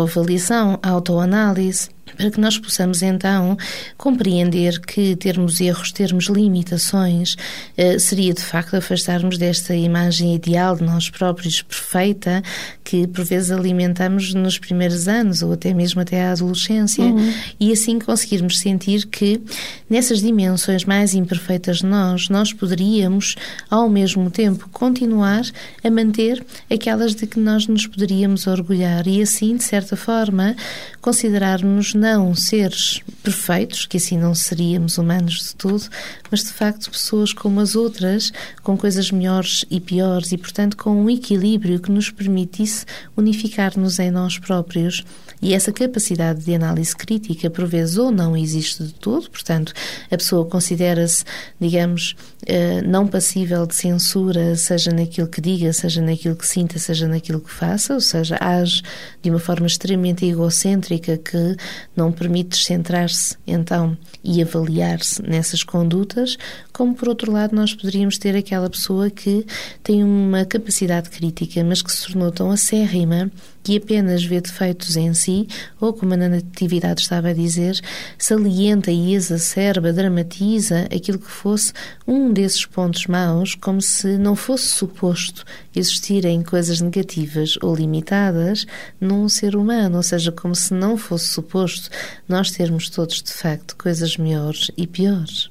Autoavaliação, 0.00 0.78
autoanálise 0.82 1.90
para 2.20 2.30
que 2.30 2.38
nós 2.38 2.58
possamos 2.58 3.00
então 3.00 3.56
compreender 3.96 4.78
que 4.78 5.16
termos 5.16 5.58
erros, 5.58 5.90
termos 5.90 6.26
limitações, 6.26 7.34
eh, 7.78 7.98
seria 7.98 8.34
de 8.34 8.42
facto 8.42 8.76
afastarmos 8.76 9.38
desta 9.38 9.74
imagem 9.74 10.34
ideal 10.34 10.76
de 10.76 10.82
nós 10.82 11.08
próprios 11.08 11.62
perfeita 11.62 12.42
que 12.84 13.06
por 13.06 13.24
vezes 13.24 13.50
alimentamos 13.50 14.34
nos 14.34 14.58
primeiros 14.58 15.08
anos 15.08 15.40
ou 15.40 15.52
até 15.52 15.72
mesmo 15.72 16.02
até 16.02 16.26
a 16.26 16.32
adolescência 16.32 17.04
uhum. 17.04 17.32
e 17.58 17.72
assim 17.72 17.98
conseguirmos 17.98 18.58
sentir 18.58 19.06
que 19.06 19.40
nessas 19.88 20.20
dimensões 20.20 20.84
mais 20.84 21.14
imperfeitas 21.14 21.78
de 21.78 21.86
nós, 21.86 22.28
nós 22.28 22.52
poderíamos 22.52 23.34
ao 23.70 23.88
mesmo 23.88 24.30
tempo 24.30 24.68
continuar 24.70 25.42
a 25.82 25.90
manter 25.90 26.44
aquelas 26.70 27.14
de 27.14 27.26
que 27.26 27.40
nós 27.40 27.66
nos 27.66 27.86
poderíamos 27.86 28.46
orgulhar 28.46 29.06
e 29.06 29.22
assim, 29.22 29.56
de 29.56 29.64
certa 29.64 29.96
forma, 29.96 30.54
considerarmos 31.00 31.94
não 32.10 32.34
seres 32.34 33.00
perfeitos, 33.22 33.86
que 33.86 33.96
assim 33.96 34.18
não 34.18 34.34
seríamos 34.34 34.98
humanos 34.98 35.34
de 35.34 35.54
tudo, 35.54 35.84
mas 36.28 36.40
de 36.40 36.52
facto 36.52 36.90
pessoas 36.90 37.32
como 37.32 37.60
as 37.60 37.76
outras, 37.76 38.32
com 38.64 38.76
coisas 38.76 39.12
melhores 39.12 39.64
e 39.70 39.78
piores 39.78 40.32
e, 40.32 40.36
portanto, 40.36 40.76
com 40.76 40.90
um 40.90 41.08
equilíbrio 41.08 41.78
que 41.78 41.92
nos 41.92 42.10
permitisse 42.10 42.84
unificar-nos 43.16 44.00
em 44.00 44.10
nós 44.10 44.38
próprios. 44.38 45.04
E 45.42 45.54
essa 45.54 45.72
capacidade 45.72 46.44
de 46.44 46.54
análise 46.54 46.94
crítica, 46.94 47.48
por 47.48 47.66
vezes, 47.66 47.96
ou 47.96 48.10
não 48.10 48.36
existe 48.36 48.82
de 48.82 48.92
todo, 48.92 49.30
portanto, 49.30 49.72
a 50.10 50.16
pessoa 50.16 50.44
considera-se, 50.44 51.24
digamos, 51.58 52.14
eh, 52.46 52.82
não 52.82 53.06
passível 53.06 53.66
de 53.66 53.74
censura, 53.74 54.54
seja 54.54 54.90
naquilo 54.90 55.28
que 55.28 55.40
diga, 55.40 55.72
seja 55.72 56.02
naquilo 56.02 56.36
que 56.36 56.46
sinta, 56.46 56.78
seja 56.78 57.08
naquilo 57.08 57.40
que 57.40 57.50
faça, 57.50 57.94
ou 57.94 58.00
seja, 58.00 58.36
age 58.38 58.82
de 59.22 59.30
uma 59.30 59.38
forma 59.38 59.66
extremamente 59.66 60.26
egocêntrica 60.26 61.16
que 61.16 61.56
não 62.00 62.10
permite 62.10 62.56
centrar-se, 62.56 63.36
então, 63.46 63.96
e 64.24 64.42
avaliar-se 64.42 65.22
nessas 65.22 65.62
condutas, 65.62 66.38
como 66.80 66.94
por 66.94 67.10
outro 67.10 67.30
lado 67.30 67.54
nós 67.54 67.74
poderíamos 67.74 68.16
ter 68.16 68.34
aquela 68.34 68.70
pessoa 68.70 69.10
que 69.10 69.44
tem 69.82 70.02
uma 70.02 70.46
capacidade 70.46 71.10
crítica, 71.10 71.62
mas 71.62 71.82
que 71.82 71.92
se 71.92 72.06
tornou 72.06 72.32
tão 72.32 72.50
acérrima 72.50 73.30
que 73.62 73.76
apenas 73.76 74.24
vê 74.24 74.40
defeitos 74.40 74.96
em 74.96 75.12
si, 75.12 75.46
ou 75.78 75.92
como 75.92 76.14
a 76.14 76.16
Natividade 76.16 77.02
estava 77.02 77.28
a 77.28 77.32
dizer, 77.34 77.78
salienta 78.16 78.90
e 78.90 79.14
exacerba, 79.14 79.92
dramatiza 79.92 80.88
aquilo 80.90 81.18
que 81.18 81.30
fosse 81.30 81.74
um 82.08 82.32
desses 82.32 82.64
pontos 82.64 83.06
maus, 83.06 83.54
como 83.54 83.82
se 83.82 84.16
não 84.16 84.34
fosse 84.34 84.68
suposto 84.68 85.44
existirem 85.76 86.42
coisas 86.42 86.80
negativas 86.80 87.58
ou 87.60 87.74
limitadas 87.74 88.64
num 88.98 89.28
ser 89.28 89.54
humano, 89.54 89.98
ou 89.98 90.02
seja, 90.02 90.32
como 90.32 90.54
se 90.54 90.72
não 90.72 90.96
fosse 90.96 91.26
suposto 91.26 91.90
nós 92.26 92.50
termos 92.50 92.88
todos 92.88 93.22
de 93.22 93.32
facto 93.34 93.76
coisas 93.76 94.16
melhores 94.16 94.70
e 94.78 94.86
piores. 94.86 95.50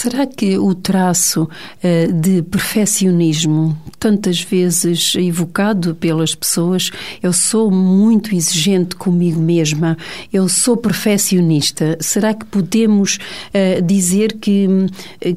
Será 0.00 0.28
que 0.28 0.56
o 0.56 0.76
traço 0.76 1.42
uh, 1.42 2.12
de 2.12 2.40
perfeccionismo, 2.42 3.76
tantas 3.98 4.40
vezes 4.40 5.16
evocado 5.16 5.92
pelas 5.92 6.36
pessoas, 6.36 6.92
eu 7.20 7.32
sou 7.32 7.68
muito 7.68 8.32
exigente 8.32 8.94
comigo 8.94 9.40
mesma, 9.40 9.98
eu 10.32 10.48
sou 10.48 10.76
perfeccionista, 10.76 11.98
será 12.00 12.32
que 12.32 12.46
podemos 12.46 13.18
uh, 13.48 13.82
dizer 13.82 14.34
que, 14.34 14.68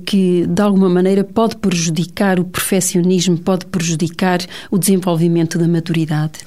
que, 0.06 0.46
de 0.46 0.62
alguma 0.62 0.89
maneira, 0.89 1.24
pode 1.24 1.56
prejudicar 1.56 2.39
o 2.39 2.46
perfeccionismo, 2.46 3.39
pode 3.39 3.65
prejudicar 3.65 4.41
o 4.70 4.77
desenvolvimento 4.77 5.58
da 5.58 5.68
maturidade? 5.68 6.38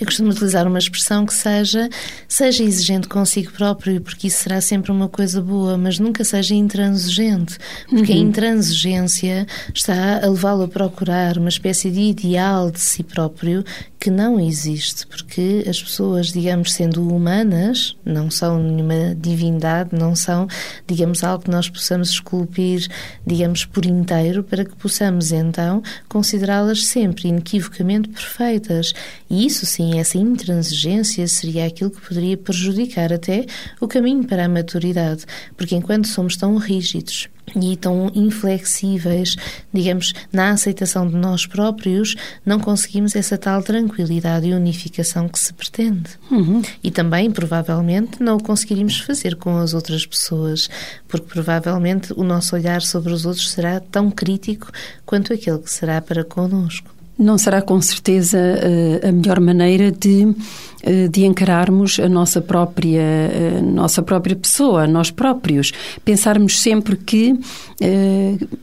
Eu 0.00 0.06
costumo 0.06 0.30
utilizar 0.30 0.66
uma 0.66 0.78
expressão 0.78 1.26
que 1.26 1.34
seja 1.34 1.90
seja 2.26 2.64
exigente 2.64 3.06
consigo 3.06 3.52
próprio, 3.52 4.00
porque 4.00 4.28
isso 4.28 4.42
será 4.44 4.58
sempre 4.58 4.90
uma 4.90 5.10
coisa 5.10 5.42
boa, 5.42 5.76
mas 5.76 5.98
nunca 5.98 6.24
seja 6.24 6.54
intransigente, 6.54 7.58
porque 7.88 8.12
uhum. 8.12 8.18
a 8.18 8.22
intransigência 8.22 9.46
está 9.74 10.24
a 10.24 10.28
levá-lo 10.28 10.64
a 10.64 10.68
procurar 10.68 11.38
uma 11.38 11.48
espécie 11.48 11.90
de 11.90 12.00
ideal 12.00 12.70
de 12.70 12.80
si 12.80 13.02
próprio 13.02 13.64
que 14.00 14.10
não 14.10 14.40
existe, 14.40 15.06
porque 15.06 15.62
as 15.68 15.82
pessoas, 15.82 16.32
digamos, 16.32 16.72
sendo 16.72 17.06
humanas, 17.06 17.94
não 18.02 18.30
são 18.30 18.58
nenhuma 18.58 19.14
divindade, 19.14 19.90
não 19.92 20.16
são, 20.16 20.48
digamos, 20.86 21.22
algo 21.22 21.44
que 21.44 21.50
nós 21.50 21.68
possamos 21.68 22.08
esculpir, 22.08 22.88
digamos, 23.26 23.66
por 23.66 23.84
inteiro, 23.84 24.42
para 24.42 24.64
que 24.64 24.74
possamos 24.74 25.32
então 25.32 25.82
considerá-las 26.08 26.86
sempre 26.86 27.28
inequivocamente 27.28 28.08
perfeitas. 28.08 28.94
E 29.28 29.44
isso 29.44 29.66
sim, 29.66 29.98
essa 30.00 30.16
intransigência 30.16 31.28
seria 31.28 31.66
aquilo 31.66 31.90
que 31.90 32.00
poderia 32.00 32.38
prejudicar 32.38 33.12
até 33.12 33.44
o 33.78 33.86
caminho 33.86 34.24
para 34.24 34.46
a 34.46 34.48
maturidade, 34.48 35.26
porque 35.58 35.76
enquanto 35.76 36.08
somos 36.08 36.38
tão 36.38 36.56
rígidos, 36.56 37.28
e 37.54 37.76
tão 37.76 38.10
inflexíveis, 38.14 39.36
digamos, 39.72 40.12
na 40.32 40.50
aceitação 40.50 41.08
de 41.08 41.16
nós 41.16 41.46
próprios, 41.46 42.16
não 42.44 42.58
conseguimos 42.58 43.16
essa 43.16 43.38
tal 43.38 43.62
tranquilidade 43.62 44.46
e 44.46 44.54
unificação 44.54 45.28
que 45.28 45.38
se 45.38 45.52
pretende. 45.52 46.10
Uhum. 46.30 46.62
E 46.82 46.90
também, 46.90 47.30
provavelmente, 47.30 48.22
não 48.22 48.36
o 48.36 48.42
conseguiríamos 48.42 49.00
fazer 49.00 49.36
com 49.36 49.56
as 49.56 49.74
outras 49.74 50.06
pessoas, 50.06 50.68
porque 51.08 51.26
provavelmente 51.26 52.12
o 52.16 52.22
nosso 52.22 52.54
olhar 52.54 52.82
sobre 52.82 53.12
os 53.12 53.26
outros 53.26 53.50
será 53.50 53.80
tão 53.80 54.10
crítico 54.10 54.70
quanto 55.04 55.32
aquele 55.32 55.58
que 55.58 55.70
será 55.70 56.00
para 56.00 56.24
connosco. 56.24 56.99
Não 57.20 57.36
será 57.36 57.60
com 57.60 57.78
certeza 57.82 58.38
eh, 58.38 59.06
a 59.06 59.12
melhor 59.12 59.40
maneira 59.40 59.92
de, 59.92 60.34
eh, 60.82 61.06
de 61.06 61.26
encararmos 61.26 62.00
a 62.00 62.08
nossa 62.08 62.40
própria, 62.40 62.98
a 62.98 63.58
eh, 63.58 63.60
nossa 63.60 64.00
própria 64.00 64.34
pessoa, 64.34 64.86
nós 64.86 65.10
próprios. 65.10 65.70
Pensarmos 66.02 66.58
sempre 66.62 66.96
que 66.96 67.38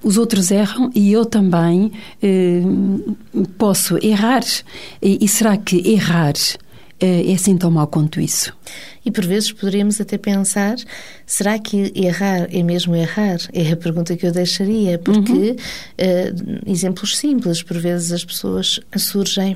os 0.03 0.17
outros 0.17 0.49
erram 0.49 0.89
e 0.93 1.11
eu 1.11 1.23
também 1.23 1.91
posso 3.59 3.97
errar. 4.03 4.43
E, 5.01 5.23
e 5.23 5.27
será 5.27 5.55
que 5.55 5.91
errar 5.91 6.33
é 6.99 7.33
assim 7.33 7.57
tão 7.57 7.69
mau 7.69 7.85
quanto 7.85 8.19
isso? 8.19 8.53
E 9.07 9.11
por 9.11 9.25
vezes 9.25 9.53
poderíamos 9.53 10.01
até 10.01 10.17
pensar: 10.17 10.75
será 11.25 11.57
que 11.57 11.93
errar 11.95 12.49
é 12.51 12.61
mesmo 12.61 12.93
errar? 12.93 13.37
É 13.53 13.71
a 13.71 13.77
pergunta 13.77 14.17
que 14.17 14.27
eu 14.27 14.33
deixaria, 14.33 14.99
porque 14.99 15.31
uhum. 15.31 15.55
uh, 15.55 16.69
exemplos 16.69 17.17
simples, 17.17 17.63
por 17.63 17.77
vezes 17.77 18.11
as 18.11 18.25
pessoas 18.25 18.81
surgem 18.97 19.55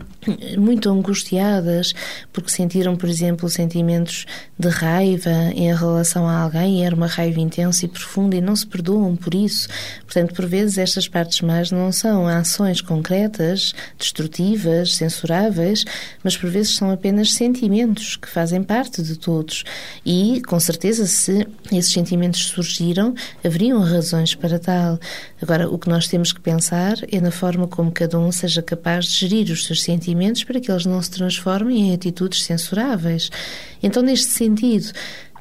muito 0.58 0.90
angustiadas 0.90 1.94
porque 2.32 2.50
sentiram, 2.50 2.96
por 2.96 3.10
exemplo, 3.10 3.50
sentimentos 3.50 4.26
de 4.58 4.70
raiva 4.70 5.52
em 5.54 5.76
relação 5.76 6.26
a 6.30 6.44
alguém, 6.44 6.80
e 6.80 6.84
era 6.84 6.96
uma 6.96 7.08
raiva 7.08 7.42
intensa 7.42 7.84
e 7.84 7.90
profunda 7.90 8.38
e 8.38 8.42
não 8.42 8.56
se 8.56 8.66
perdoam 8.66 9.18
por 9.18 9.36
isso. 9.36 9.68
Portanto, 10.06 10.34
por 10.34 10.46
vezes 10.46 10.78
estas 10.78 11.10
partes 11.10 11.42
más 11.42 11.72
não 11.72 11.92
são 11.92 12.26
ações 12.26 12.80
concretas, 12.80 13.74
destrutivas, 14.00 14.96
censuráveis, 14.96 15.84
mas 16.24 16.38
por 16.38 16.50
vezes 16.50 16.74
são 16.74 16.90
apenas 16.90 17.34
sentimentos 17.34 18.16
que 18.16 18.30
fazem 18.30 18.64
parte 18.64 19.04
de 19.04 19.18
todo 19.18 19.41
E, 20.06 20.42
com 20.48 20.60
certeza, 20.60 21.06
se 21.06 21.48
esses 21.72 21.92
sentimentos 21.92 22.46
surgiram, 22.46 23.14
haveriam 23.44 23.80
razões 23.82 24.36
para 24.36 24.60
tal. 24.60 25.00
Agora, 25.42 25.70
o 25.70 25.78
que 25.78 25.90
nós 25.90 26.08
temos 26.08 26.32
que 26.32 26.40
pensar 26.40 26.98
é 27.12 27.20
na 27.20 27.32
forma 27.32 27.68
como 27.68 27.92
cada 27.92 28.18
um 28.20 28.32
seja 28.32 28.62
capaz 28.62 29.06
de 29.06 29.20
gerir 29.20 29.52
os 29.52 29.66
seus 29.66 29.82
sentimentos 29.84 30.44
para 30.44 30.60
que 30.60 30.72
eles 30.72 30.86
não 30.86 31.02
se 31.02 31.12
transformem 31.12 31.90
em 31.90 31.94
atitudes 31.94 32.44
censuráveis. 32.44 33.30
Então, 33.84 34.04
neste 34.04 34.32
sentido, 34.32 34.92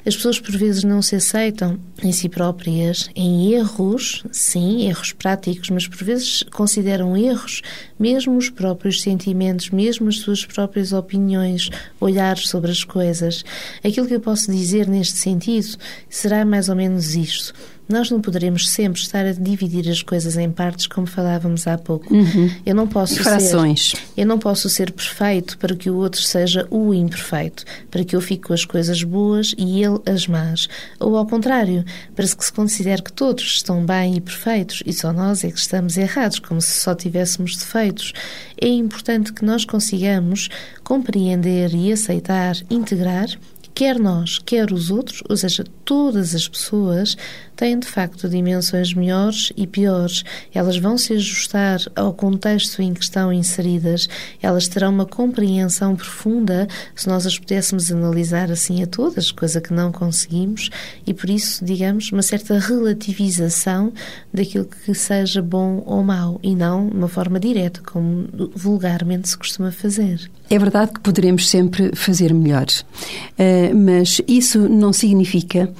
As 0.05 0.15
pessoas 0.15 0.39
por 0.39 0.57
vezes 0.57 0.83
não 0.83 1.01
se 1.01 1.15
aceitam 1.15 1.79
em 2.01 2.11
si 2.11 2.27
próprias, 2.27 3.09
em 3.15 3.53
erros, 3.53 4.23
sim, 4.31 4.87
erros 4.87 5.13
práticos, 5.13 5.69
mas 5.69 5.87
por 5.87 6.03
vezes 6.03 6.43
consideram 6.51 7.15
erros 7.15 7.61
mesmo 7.99 8.35
os 8.35 8.49
próprios 8.49 9.01
sentimentos, 9.01 9.69
mesmo 9.69 10.09
as 10.09 10.17
suas 10.17 10.43
próprias 10.43 10.91
opiniões, 10.91 11.69
olhares 11.99 12.49
sobre 12.49 12.71
as 12.71 12.83
coisas. 12.83 13.45
Aquilo 13.83 14.07
que 14.07 14.15
eu 14.15 14.19
posso 14.19 14.51
dizer 14.51 14.87
neste 14.87 15.17
sentido 15.17 15.77
será 16.09 16.43
mais 16.43 16.67
ou 16.67 16.75
menos 16.75 17.15
isto. 17.15 17.53
Nós 17.91 18.09
não 18.09 18.21
poderemos 18.21 18.69
sempre 18.69 19.01
estar 19.01 19.25
a 19.25 19.33
dividir 19.33 19.89
as 19.89 20.01
coisas 20.01 20.37
em 20.37 20.49
partes, 20.51 20.87
como 20.87 21.05
falávamos 21.05 21.67
há 21.67 21.77
pouco. 21.77 22.13
Uhum. 22.13 22.49
Eu 22.65 22.75
não 22.75 22.87
posso 22.87 23.15
Frações. 23.15 23.91
ser, 23.91 23.99
eu 24.17 24.25
não 24.25 24.39
posso 24.39 24.69
ser 24.69 24.91
perfeito 24.91 25.57
para 25.57 25.75
que 25.75 25.89
o 25.89 25.95
outro 25.95 26.21
seja 26.21 26.67
o 26.69 26.93
imperfeito, 26.93 27.63
para 27.89 28.03
que 28.03 28.15
eu 28.15 28.21
fique 28.21 28.47
com 28.47 28.53
as 28.53 28.65
coisas 28.65 29.03
boas 29.03 29.53
e 29.57 29.83
ele 29.83 29.99
as 30.05 30.27
más, 30.27 30.67
ou 30.99 31.17
ao 31.17 31.25
contrário, 31.25 31.83
para 32.15 32.25
que 32.25 32.45
se 32.45 32.53
considere 32.53 33.01
que 33.01 33.13
todos 33.13 33.43
estão 33.43 33.85
bem 33.85 34.15
e 34.15 34.21
perfeitos 34.21 34.81
e 34.85 34.93
só 34.93 35.11
nós 35.11 35.43
é 35.43 35.51
que 35.51 35.59
estamos 35.59 35.97
errados, 35.97 36.39
como 36.39 36.61
se 36.61 36.79
só 36.79 36.95
tivéssemos 36.95 37.55
defeitos. 37.55 38.13
É 38.59 38.67
importante 38.67 39.33
que 39.33 39.43
nós 39.43 39.65
consigamos 39.65 40.49
compreender 40.83 41.73
e 41.73 41.91
aceitar, 41.91 42.55
integrar 42.69 43.27
quer 43.73 43.97
nós, 43.97 44.37
quer 44.37 44.71
os 44.71 44.91
outros, 44.91 45.23
ou 45.27 45.35
seja, 45.35 45.63
todas 45.85 46.35
as 46.35 46.47
pessoas, 46.47 47.17
têm 47.61 47.77
de 47.77 47.87
facto 47.87 48.27
dimensões 48.27 48.91
melhores 48.91 49.53
e 49.55 49.67
piores. 49.67 50.23
Elas 50.51 50.79
vão 50.79 50.97
se 50.97 51.13
ajustar 51.13 51.79
ao 51.95 52.11
contexto 52.11 52.81
em 52.81 52.91
que 52.91 53.03
estão 53.03 53.31
inseridas, 53.31 54.09
elas 54.41 54.67
terão 54.67 54.91
uma 54.91 55.05
compreensão 55.05 55.95
profunda 55.95 56.67
se 56.95 57.07
nós 57.07 57.27
as 57.27 57.37
pudéssemos 57.37 57.91
analisar 57.91 58.49
assim 58.49 58.81
a 58.81 58.87
todas, 58.87 59.29
coisa 59.29 59.61
que 59.61 59.71
não 59.71 59.91
conseguimos, 59.91 60.71
e 61.05 61.13
por 61.13 61.29
isso, 61.29 61.63
digamos, 61.63 62.11
uma 62.11 62.23
certa 62.23 62.57
relativização 62.57 63.93
daquilo 64.33 64.65
que 64.65 64.95
seja 64.95 65.39
bom 65.39 65.83
ou 65.85 66.03
mau 66.03 66.39
e 66.41 66.55
não 66.55 66.87
uma 66.87 67.07
forma 67.07 67.39
direta, 67.39 67.79
como 67.85 68.27
vulgarmente 68.55 69.29
se 69.29 69.37
costuma 69.37 69.71
fazer. 69.71 70.31
É 70.49 70.57
verdade 70.57 70.93
que 70.93 70.99
poderemos 70.99 71.47
sempre 71.47 71.95
fazer 71.95 72.33
melhor, 72.33 72.65
uh, 72.65 73.75
mas 73.75 74.19
isso 74.27 74.67
não 74.67 74.91
significa 74.91 75.71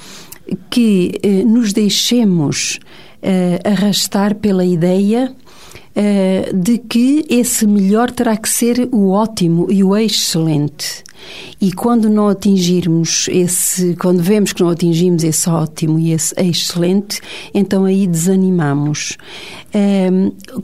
que 0.70 1.20
uh, 1.24 1.48
nos 1.48 1.74
deixemos 1.74 2.80
uh, 3.22 3.70
arrastar 3.70 4.36
pela 4.36 4.66
ideia 4.66 5.34
de 6.54 6.78
que 6.78 7.26
esse 7.30 7.68
melhor 7.68 8.10
terá 8.12 8.38
que 8.38 8.48
ser 8.48 8.88
o 8.94 9.10
ótimo 9.10 9.68
e 9.70 9.84
o 9.84 9.94
excelente. 9.98 11.04
E 11.60 11.72
quando 11.72 12.10
não 12.10 12.28
atingirmos 12.28 13.28
esse, 13.30 13.96
quando 13.96 14.22
vemos 14.22 14.54
que 14.54 14.62
não 14.62 14.70
atingimos 14.70 15.24
esse 15.24 15.50
ótimo 15.50 16.00
e 16.00 16.12
esse 16.12 16.34
excelente, 16.38 17.22
então 17.54 17.86
aí 17.86 18.08
desanimamos. 18.08 19.18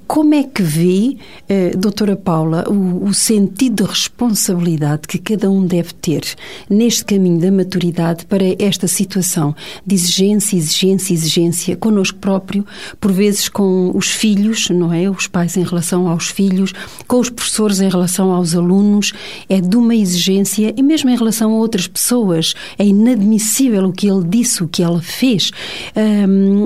Como 0.06 0.34
é 0.34 0.44
que 0.44 0.62
vê, 0.62 1.18
eh, 1.48 1.72
doutora 1.78 2.16
Paula, 2.16 2.66
o, 2.70 3.14
sentido 3.14 3.84
de 3.84 3.90
responsabilidade 3.90 5.08
que 5.08 5.18
cada 5.18 5.50
um 5.50 5.66
deve 5.66 5.94
ter 5.94 6.24
neste 6.70 7.06
caminho 7.06 7.40
da 7.40 7.52
maturidade 7.52 8.26
para 8.26 8.44
esta 8.60 8.88
situação 8.88 9.56
de 9.86 9.96
exigência, 9.96 10.58
exigência, 10.58 11.14
exigência, 11.14 11.76
connosco 11.76 12.18
próprio, 12.20 12.66
por 13.00 13.12
vezes 13.12 13.48
com 13.48 13.92
os 13.96 14.08
filhos, 14.08 14.70
não 14.70 14.92
é? 14.92 15.10
Os 15.10 15.28
pais 15.28 15.56
em 15.56 15.64
relação 15.64 16.08
aos 16.08 16.28
filhos, 16.28 16.74
com 17.08 17.20
os 17.20 17.30
professores 17.30 17.80
em 17.80 17.90
relação 17.90 18.32
aos 18.32 18.56
alunos, 18.56 19.14
é 19.48 19.62
de 19.62 19.76
uma 19.76 19.96
exigência 19.96 20.47
e 20.58 20.82
mesmo 20.82 21.10
em 21.10 21.16
relação 21.16 21.51
a 21.51 21.56
outras 21.56 21.88
pessoas. 21.88 22.54
É 22.77 22.86
inadmissível 22.86 23.86
o 23.86 23.94
que 23.94 24.08
ele 24.08 24.24
disse, 24.24 24.63
o 24.63 24.68
que 24.68 24.84
ela 24.84 25.01
fez. 25.01 25.51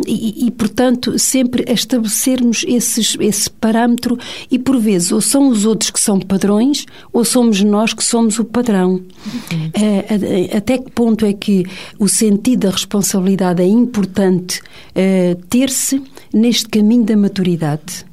e, 0.07 0.47
e, 0.47 0.51
portanto, 0.51 1.17
sempre 1.17 1.63
estabelecer 1.67 2.01
estabelecermos 2.11 2.63
esses, 2.67 3.17
esse 3.19 3.49
parâmetro 3.49 4.17
e, 4.49 4.57
por 4.59 4.79
vezes, 4.79 5.11
ou 5.11 5.21
são 5.21 5.47
os 5.49 5.65
outros 5.65 5.91
que 5.91 5.99
são 5.99 6.19
padrões 6.19 6.85
ou 7.11 7.23
somos 7.23 7.61
nós 7.63 7.93
que 7.93 8.03
somos 8.03 8.39
o 8.39 8.45
padrão. 8.45 8.91
Uhum. 8.91 9.71
até 10.55 10.77
que 10.77 10.91
ponto 10.91 11.25
é 11.25 11.33
que 11.33 11.65
o 11.99 12.07
sentido 12.07 12.61
da 12.61 12.69
responsabilidade 12.69 13.61
é 13.61 13.65
importante 13.65 14.59
uh, 14.59 15.35
ter-se 15.47 16.01
neste 16.33 16.67
caminho 16.67 17.03
da 17.03 17.15
maturidade? 17.15 18.10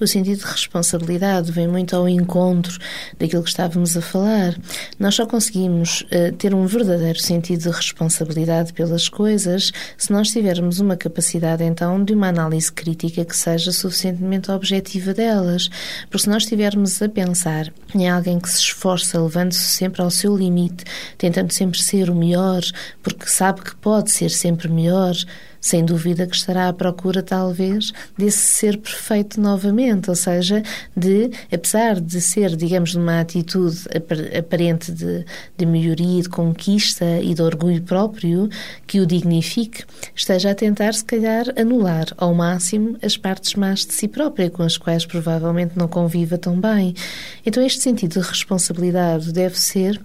O 0.00 0.06
sentido 0.06 0.38
de 0.38 0.46
responsabilidade 0.46 1.52
vem 1.52 1.68
muito 1.68 1.94
ao 1.94 2.08
encontro 2.08 2.78
daquilo 3.18 3.42
que 3.42 3.50
estávamos 3.50 3.96
a 3.96 4.00
falar. 4.00 4.56
Nós 4.98 5.14
só 5.14 5.26
conseguimos 5.26 6.02
uh, 6.02 6.32
ter 6.36 6.54
um 6.54 6.66
verdadeiro 6.66 7.18
sentido 7.18 7.62
de 7.62 7.70
responsabilidade 7.70 8.72
pelas 8.72 9.08
coisas 9.08 9.72
se 9.96 10.12
nós 10.12 10.30
tivermos 10.30 10.80
uma 10.80 10.96
capacidade, 10.96 11.62
então, 11.64 12.02
de 12.02 12.14
uma 12.14 12.28
análise 12.28 12.72
crítica 12.72 13.24
que 13.24 13.36
seja 13.36 13.72
suficientemente 13.72 14.50
objetiva 14.50 15.12
delas. 15.12 15.68
Porque 16.08 16.24
se 16.24 16.28
nós 16.28 16.44
estivermos 16.44 17.00
a 17.02 17.08
pensar 17.08 17.72
em 17.94 18.08
alguém 18.08 18.38
que 18.38 18.48
se 18.48 18.58
esforça, 18.58 19.20
levando-se 19.20 19.60
sempre 19.60 20.02
ao 20.02 20.10
seu 20.10 20.36
limite, 20.36 20.84
tentando 21.18 21.52
sempre 21.52 21.82
ser 21.82 22.08
o 22.10 22.14
melhor, 22.14 22.62
porque 23.02 23.26
sabe 23.26 23.62
que 23.62 23.74
pode 23.76 24.10
ser 24.10 24.30
sempre 24.30 24.68
melhor, 24.68 25.14
sem 25.60 25.84
dúvida 25.84 26.26
que 26.26 26.34
estará 26.34 26.68
à 26.68 26.72
procura, 26.72 27.22
talvez, 27.22 27.92
desse 28.16 28.38
ser 28.38 28.78
perfeito 28.78 29.40
novamente, 29.40 30.08
ou 30.08 30.16
seja, 30.16 30.62
de, 30.96 31.30
apesar 31.52 32.00
de 32.00 32.20
ser, 32.20 32.56
digamos, 32.56 32.94
numa 32.94 33.20
atitude 33.20 33.78
aparente 34.36 34.90
de, 34.90 35.24
de 35.56 35.66
melhoria, 35.66 36.22
de 36.22 36.28
conquista 36.28 37.04
e 37.20 37.34
de 37.34 37.42
orgulho 37.42 37.82
próprio, 37.82 38.48
que 38.86 39.00
o 39.00 39.06
dignifique, 39.06 39.84
esteja 40.14 40.50
a 40.50 40.54
tentar, 40.54 40.94
se 40.94 41.04
calhar, 41.04 41.46
anular 41.56 42.06
ao 42.16 42.34
máximo 42.34 42.96
as 43.02 43.16
partes 43.16 43.54
más 43.54 43.84
de 43.84 43.92
si 43.92 44.08
própria, 44.08 44.50
com 44.50 44.62
as 44.62 44.76
quais 44.76 45.04
provavelmente 45.04 45.76
não 45.76 45.88
conviva 45.88 46.38
tão 46.38 46.58
bem. 46.58 46.94
Então, 47.44 47.64
este 47.64 47.82
sentido 47.82 48.20
de 48.20 48.26
responsabilidade 48.26 49.32
deve 49.32 49.58
ser 49.58 50.00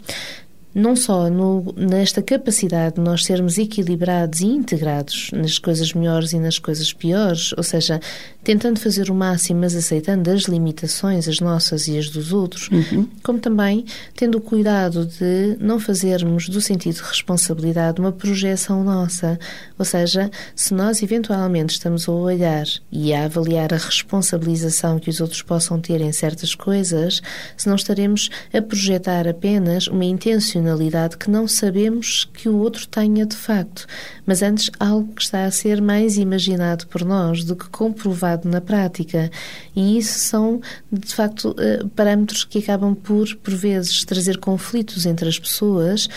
não 0.75 0.93
só 0.93 1.29
no, 1.29 1.73
nesta 1.77 2.21
capacidade 2.21 2.95
de 2.95 3.01
nós 3.01 3.23
sermos 3.23 3.57
equilibrados 3.57 4.41
e 4.41 4.47
integrados 4.47 5.29
nas 5.31 5.57
coisas 5.57 5.93
melhores 5.93 6.33
e 6.33 6.39
nas 6.39 6.59
coisas 6.59 6.91
piores, 6.91 7.53
ou 7.55 7.63
seja, 7.63 8.01
tentando 8.45 8.79
fazer 8.79 9.09
o 9.09 9.15
máximo, 9.15 9.61
mas 9.61 9.75
aceitando 9.75 10.29
as 10.29 10.43
limitações, 10.43 11.27
as 11.27 11.39
nossas 11.39 11.87
e 11.87 11.97
as 11.97 12.09
dos 12.09 12.31
outros, 12.31 12.69
uhum. 12.69 13.07
como 13.23 13.39
também 13.39 13.85
tendo 14.15 14.37
o 14.37 14.41
cuidado 14.41 15.03
de 15.03 15.57
não 15.59 15.79
fazermos 15.79 16.47
do 16.47 16.61
sentido 16.61 16.97
de 16.97 17.01
responsabilidade 17.01 17.99
uma 17.99 18.11
projeção 18.11 18.83
nossa, 18.83 19.39
ou 19.79 19.83
seja, 19.83 20.29
se 20.55 20.75
nós 20.75 21.01
eventualmente 21.01 21.73
estamos 21.73 22.07
a 22.07 22.11
olhar 22.11 22.67
e 22.91 23.15
a 23.15 23.25
avaliar 23.25 23.73
a 23.73 23.77
responsabilização 23.77 24.99
que 24.99 25.09
os 25.09 25.19
outros 25.19 25.41
possam 25.41 25.81
ter 25.81 25.99
em 25.99 26.11
certas 26.11 26.53
coisas, 26.53 27.23
se 27.57 27.67
não 27.67 27.75
estaremos 27.75 28.29
a 28.53 28.61
projetar 28.61 29.27
apenas 29.27 29.87
uma 29.87 30.05
intencionalidade 30.05 31.17
que 31.17 31.31
não 31.31 31.47
sabemos 31.47 32.29
que 32.31 32.47
o 32.47 32.57
outro 32.57 32.87
tenha 32.87 33.25
de 33.25 33.35
facto, 33.35 33.87
mas 34.23 34.43
antes 34.43 34.69
algo 34.79 35.11
que 35.15 35.23
está 35.23 35.45
a 35.45 35.51
ser 35.51 35.81
mais 35.81 36.15
imaginado 36.15 36.85
por 36.85 37.03
nós 37.03 37.43
do 37.43 37.55
que 37.55 37.67
comprovado 37.69 38.34
na 38.43 38.61
prática. 38.61 39.31
E 39.75 39.97
isso 39.97 40.19
são, 40.19 40.61
de 40.91 41.13
facto, 41.13 41.55
eh, 41.57 41.83
parâmetros 41.95 42.43
que 42.43 42.59
acabam 42.59 42.95
por, 42.95 43.33
por 43.37 43.53
vezes, 43.53 44.03
trazer 44.03 44.37
conflitos 44.37 45.05
entre 45.05 45.27
as 45.29 45.39
pessoas. 45.39 46.07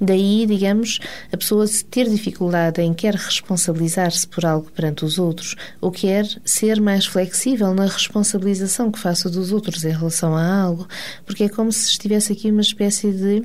Daí, 0.00 0.44
digamos, 0.46 0.98
a 1.32 1.36
pessoa 1.36 1.64
ter 1.90 2.08
dificuldade 2.08 2.82
em 2.82 2.92
quer 2.92 3.14
responsabilizar-se 3.14 4.26
por 4.26 4.44
algo 4.44 4.70
perante 4.70 5.04
os 5.04 5.18
outros 5.18 5.54
ou 5.80 5.90
quer 5.90 6.26
ser 6.44 6.80
mais 6.80 7.06
flexível 7.06 7.72
na 7.72 7.86
responsabilização 7.86 8.90
que 8.90 8.98
faça 8.98 9.30
dos 9.30 9.52
outros 9.52 9.84
em 9.84 9.92
relação 9.92 10.36
a 10.36 10.62
algo, 10.62 10.86
porque 11.24 11.44
é 11.44 11.48
como 11.48 11.72
se 11.72 11.88
estivesse 11.88 12.32
aqui 12.32 12.50
uma 12.50 12.60
espécie 12.60 13.12
de 13.12 13.44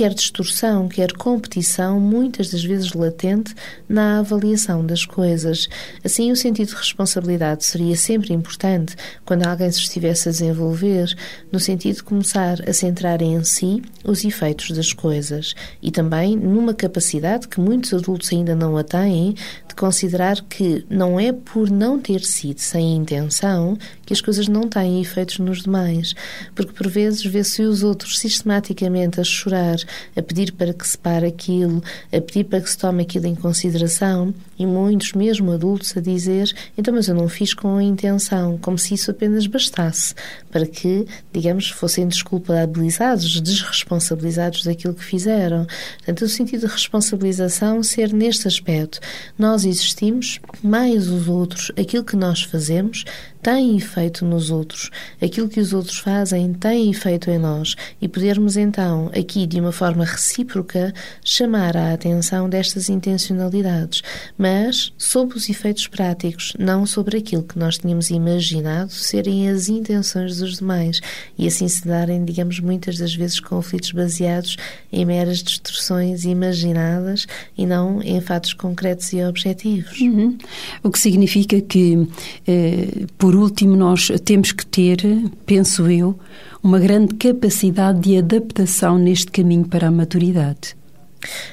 quer 0.00 0.14
distorção, 0.14 0.88
quer 0.88 1.12
competição, 1.12 2.00
muitas 2.00 2.48
das 2.48 2.64
vezes 2.64 2.94
latente, 2.94 3.54
na 3.86 4.20
avaliação 4.20 4.86
das 4.86 5.04
coisas. 5.04 5.68
Assim, 6.02 6.32
o 6.32 6.36
sentido 6.36 6.68
de 6.68 6.76
responsabilidade 6.76 7.66
seria 7.66 7.94
sempre 7.94 8.32
importante 8.32 8.96
quando 9.26 9.46
alguém 9.46 9.70
se 9.70 9.80
estivesse 9.80 10.30
a 10.30 10.32
desenvolver, 10.32 11.14
no 11.52 11.60
sentido 11.60 11.96
de 11.96 12.02
começar 12.02 12.66
a 12.66 12.72
centrar 12.72 13.20
em 13.20 13.44
si 13.44 13.82
os 14.02 14.24
efeitos 14.24 14.70
das 14.70 14.94
coisas 14.94 15.54
e 15.82 15.90
também 15.90 16.34
numa 16.34 16.72
capacidade 16.72 17.46
que 17.46 17.60
muitos 17.60 17.92
adultos 17.92 18.32
ainda 18.32 18.56
não 18.56 18.78
a 18.78 18.82
têm 18.82 19.34
de 19.68 19.74
considerar 19.74 20.40
que 20.48 20.82
não 20.88 21.20
é 21.20 21.30
por 21.30 21.70
não 21.70 22.00
ter 22.00 22.22
sido 22.22 22.58
sem 22.58 22.96
intenção 22.96 23.76
que 24.10 24.14
as 24.14 24.20
coisas 24.20 24.48
não 24.48 24.62
têm 24.62 25.00
efeitos 25.00 25.38
nos 25.38 25.62
demais, 25.62 26.16
porque 26.52 26.72
por 26.72 26.88
vezes 26.88 27.24
vê-se 27.24 27.62
os 27.62 27.84
outros 27.84 28.18
sistematicamente 28.18 29.20
a 29.20 29.24
chorar 29.24 29.76
a 30.16 30.20
pedir 30.20 30.50
para 30.50 30.74
que 30.74 30.86
se 30.86 30.98
pare 30.98 31.28
aquilo, 31.28 31.80
a 32.12 32.20
pedir 32.20 32.42
para 32.42 32.60
que 32.60 32.68
se 32.68 32.76
tome 32.76 33.04
aquilo 33.04 33.26
em 33.26 33.36
consideração, 33.36 34.34
e 34.58 34.66
muitos, 34.66 35.12
mesmo 35.12 35.52
adultos, 35.52 35.96
a 35.96 36.00
dizer: 36.00 36.52
então, 36.76 36.92
mas 36.92 37.06
eu 37.06 37.14
não 37.14 37.28
fiz 37.28 37.54
com 37.54 37.76
a 37.76 37.84
intenção, 37.84 38.58
como 38.58 38.76
se 38.76 38.94
isso 38.94 39.12
apenas 39.12 39.46
bastasse 39.46 40.12
para 40.50 40.66
que, 40.66 41.06
digamos, 41.32 41.70
fossem 41.70 42.06
desculpabilizados, 42.06 43.40
desresponsabilizados 43.40 44.64
daquilo 44.64 44.94
que 44.94 45.04
fizeram. 45.04 45.66
Portanto, 45.98 46.22
o 46.22 46.28
sentido 46.28 46.66
de 46.66 46.72
responsabilização 46.72 47.82
ser 47.82 48.12
neste 48.12 48.48
aspecto. 48.48 49.00
Nós 49.38 49.64
existimos, 49.64 50.40
mais 50.62 51.08
os 51.08 51.28
outros, 51.28 51.70
aquilo 51.76 52.04
que 52.04 52.16
nós 52.16 52.42
fazemos 52.42 53.04
tem 53.42 53.76
efeito 53.76 54.24
nos 54.24 54.50
outros, 54.50 54.90
aquilo 55.20 55.48
que 55.48 55.60
os 55.60 55.72
outros 55.72 55.98
fazem 55.98 56.52
tem 56.52 56.90
efeito 56.90 57.30
em 57.30 57.38
nós 57.38 57.74
e 58.00 58.08
podermos 58.08 58.56
então, 58.56 59.10
aqui 59.18 59.46
de 59.46 59.58
uma 59.58 59.72
forma 59.72 60.04
recíproca, 60.04 60.92
chamar 61.24 61.76
a 61.76 61.94
atenção 61.94 62.48
destas 62.48 62.88
intencionalidades, 62.88 64.02
mas 64.36 64.92
sob 64.98 65.34
os 65.34 65.48
efeitos 65.48 65.86
práticos, 65.86 66.52
não 66.58 66.84
sobre 66.84 67.18
aquilo 67.18 67.42
que 67.42 67.58
nós 67.58 67.78
tínhamos 67.78 68.10
imaginado 68.10 68.92
serem 68.92 69.48
as 69.48 69.68
intenções 69.68 70.39
dos 70.40 70.58
demais 70.58 71.00
e 71.38 71.46
assim 71.46 71.68
se 71.68 71.86
darem, 71.86 72.24
digamos, 72.24 72.58
muitas 72.60 72.98
das 72.98 73.14
vezes 73.14 73.38
conflitos 73.38 73.92
baseados 73.92 74.56
em 74.92 75.04
meras 75.04 75.42
destruções 75.42 76.24
imaginadas 76.24 77.26
e 77.56 77.66
não 77.66 78.02
em 78.02 78.20
fatos 78.20 78.52
concretos 78.52 79.12
e 79.12 79.22
objetivos. 79.22 80.00
Uhum. 80.00 80.36
O 80.82 80.90
que 80.90 80.98
significa 80.98 81.60
que, 81.60 82.08
eh, 82.46 83.06
por 83.16 83.34
último, 83.34 83.76
nós 83.76 84.10
temos 84.24 84.52
que 84.52 84.66
ter, 84.66 84.98
penso 85.46 85.88
eu, 85.88 86.18
uma 86.62 86.78
grande 86.78 87.14
capacidade 87.14 88.00
de 88.00 88.18
adaptação 88.18 88.98
neste 88.98 89.30
caminho 89.30 89.66
para 89.66 89.88
a 89.88 89.90
maturidade. 89.90 90.76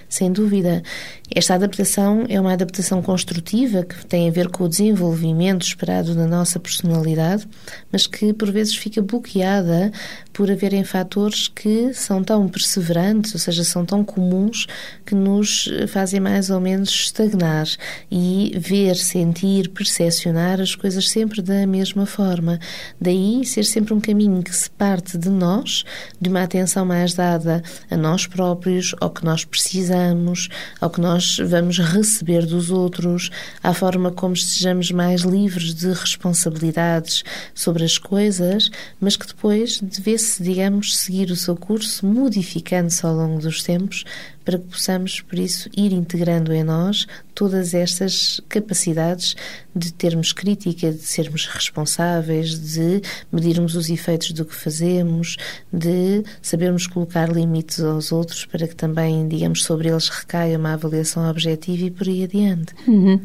Sem 0.07 0.31
dúvida. 0.31 0.81
Esta 1.29 1.55
adaptação 1.55 2.25
é 2.29 2.39
uma 2.39 2.53
adaptação 2.53 3.01
construtiva 3.01 3.83
que 3.83 4.05
tem 4.05 4.29
a 4.29 4.31
ver 4.31 4.47
com 4.47 4.63
o 4.63 4.69
desenvolvimento 4.69 5.63
esperado 5.63 6.15
da 6.15 6.25
nossa 6.25 6.57
personalidade, 6.57 7.45
mas 7.91 8.07
que 8.07 8.33
por 8.33 8.49
vezes 8.49 8.75
fica 8.75 9.01
bloqueada 9.01 9.91
por 10.31 10.49
haverem 10.49 10.83
fatores 10.83 11.47
que 11.47 11.93
são 11.93 12.23
tão 12.23 12.47
perseverantes, 12.47 13.33
ou 13.33 13.39
seja, 13.39 13.63
são 13.63 13.85
tão 13.85 14.05
comuns, 14.05 14.67
que 15.05 15.13
nos 15.13 15.69
fazem 15.89 16.19
mais 16.19 16.49
ou 16.49 16.61
menos 16.61 16.89
estagnar 16.89 17.67
e 18.09 18.53
ver, 18.57 18.95
sentir, 18.95 19.69
percepcionar 19.69 20.61
as 20.61 20.75
coisas 20.75 21.09
sempre 21.09 21.41
da 21.41 21.67
mesma 21.67 22.05
forma. 22.05 22.57
Daí 23.01 23.43
ser 23.45 23.65
sempre 23.65 23.93
um 23.93 23.99
caminho 23.99 24.41
que 24.41 24.55
se 24.55 24.69
parte 24.69 25.17
de 25.17 25.29
nós, 25.29 25.83
de 26.21 26.29
uma 26.29 26.43
atenção 26.43 26.85
mais 26.85 27.13
dada 27.13 27.61
a 27.91 27.97
nós 27.97 28.25
próprios, 28.25 28.95
ao 29.01 29.09
que 29.09 29.25
nós 29.25 29.43
precisamos, 29.43 30.47
ao 30.79 30.89
que 30.89 31.01
nós 31.01 31.16
vamos 31.37 31.77
receber 31.77 32.45
dos 32.45 32.71
outros, 32.71 33.29
à 33.61 33.73
forma 33.73 34.11
como 34.11 34.33
estejamos 34.33 34.91
mais 34.91 35.21
livres 35.21 35.73
de 35.73 35.91
responsabilidades 35.93 37.23
sobre 37.53 37.83
as 37.83 37.97
coisas, 37.97 38.69
mas 38.99 39.15
que 39.15 39.27
depois 39.27 39.79
devesse 39.81 40.41
digamos, 40.41 40.97
seguir 40.97 41.31
o 41.31 41.35
seu 41.35 41.55
curso, 41.55 42.05
modificando-se 42.05 43.05
ao 43.05 43.13
longo 43.13 43.41
dos 43.41 43.63
tempos, 43.63 44.03
para 44.47 44.57
que 44.57 44.63
possamos, 44.69 45.19
por 45.19 45.37
isso, 45.37 45.69
ir 45.75 45.91
integrando 45.91 46.53
em 46.53 46.63
nós 46.63 47.05
todas 47.35 47.73
estas 47.73 48.39
capacidades 48.47 49.35
de 49.75 49.91
termos 49.91 50.31
crítica, 50.31 50.89
de 50.89 51.01
sermos 51.01 51.45
responsáveis, 51.45 52.57
de 52.57 53.01
medirmos 53.29 53.75
os 53.75 53.89
efeitos 53.89 54.31
do 54.31 54.45
que 54.45 54.55
fazemos, 54.55 55.35
de 55.71 56.23
sabermos 56.41 56.87
colocar 56.87 57.29
limites 57.29 57.81
aos 57.81 58.13
outros 58.13 58.45
para 58.45 58.65
que 58.67 58.75
também, 58.75 59.27
digamos, 59.27 59.65
sobre 59.65 59.89
eles 59.89 60.07
recaia 60.07 60.57
uma 60.57 60.73
avaliação 60.73 61.29
objetiva 61.29 61.83
e 61.83 61.91
por 61.91 62.07
aí 62.07 62.23
adiante. 62.23 62.73
Uhum. 62.87 63.19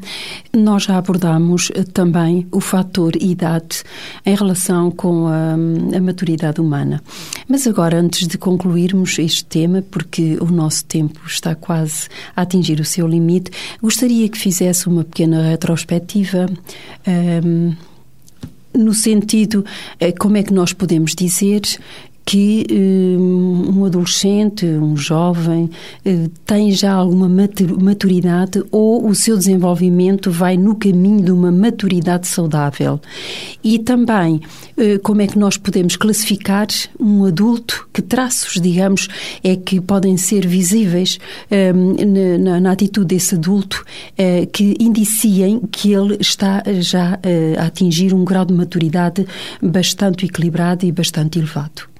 Nós 0.52 0.82
já 0.82 0.98
abordámos 0.98 1.70
eh, 1.72 1.84
também 1.84 2.48
o 2.50 2.60
fator 2.60 3.14
idade 3.16 3.84
em 4.26 4.34
relação 4.34 4.90
com 4.90 5.28
a, 5.28 5.54
a 5.54 6.00
maturidade 6.00 6.60
humana. 6.60 7.00
Mas 7.48 7.66
agora, 7.66 7.98
antes 7.98 8.26
de 8.26 8.36
concluirmos 8.36 9.18
este 9.20 9.44
tema, 9.44 9.82
porque 9.82 10.36
o 10.40 10.46
nosso 10.46 10.84
tempo 10.84 11.11
está 11.26 11.54
quase 11.54 12.08
a 12.34 12.42
atingir 12.42 12.80
o 12.80 12.84
seu 12.84 13.06
limite, 13.06 13.50
gostaria 13.80 14.28
que 14.28 14.38
fizesse 14.38 14.86
uma 14.88 15.04
pequena 15.04 15.50
retrospectiva. 15.50 16.46
Um, 17.06 17.74
no 18.74 18.94
sentido, 18.94 19.64
eh, 20.00 20.12
como 20.12 20.38
é 20.38 20.42
que 20.42 20.52
nós 20.52 20.72
podemos 20.72 21.14
dizer 21.14 21.60
que 22.24 22.66
um, 22.70 23.78
um 23.78 23.84
adolescente, 23.84 24.64
um 24.64 24.96
jovem, 24.96 25.70
uh, 26.06 26.28
tem 26.46 26.70
já 26.70 26.92
alguma 26.92 27.28
maturidade 27.28 28.62
ou 28.70 29.08
o 29.08 29.14
seu 29.14 29.36
desenvolvimento 29.36 30.30
vai 30.30 30.56
no 30.56 30.74
caminho 30.74 31.22
de 31.22 31.30
uma 31.30 31.50
maturidade 31.50 32.26
saudável. 32.28 33.00
E 33.62 33.78
também 33.78 34.36
uh, 34.36 34.98
como 35.02 35.22
é 35.22 35.26
que 35.26 35.38
nós 35.38 35.56
podemos 35.56 35.96
classificar 35.96 36.66
um 36.98 37.24
adulto, 37.24 37.88
que 37.92 38.00
traços, 38.00 38.60
digamos, 38.60 39.08
é 39.42 39.56
que 39.56 39.80
podem 39.80 40.16
ser 40.16 40.46
visíveis 40.46 41.18
na, 41.50 42.60
na, 42.60 42.72
atitude 42.72 43.06
desse 43.06 43.34
adulto 43.34 43.84
que 44.52 44.76
indiciem 44.78 45.60
que 45.70 45.92
ele 45.92 46.16
está 46.20 46.62
já 46.80 47.18
a 47.58 47.66
atingir 47.66 48.14
um 48.14 48.24
grau 48.24 48.44
de 48.44 48.54
maturidade 48.54 49.26
bastante 49.60 50.26
equilibrado 50.26 50.86
e 50.86 50.92
bastante 50.92 51.38
elevado. 51.38 51.91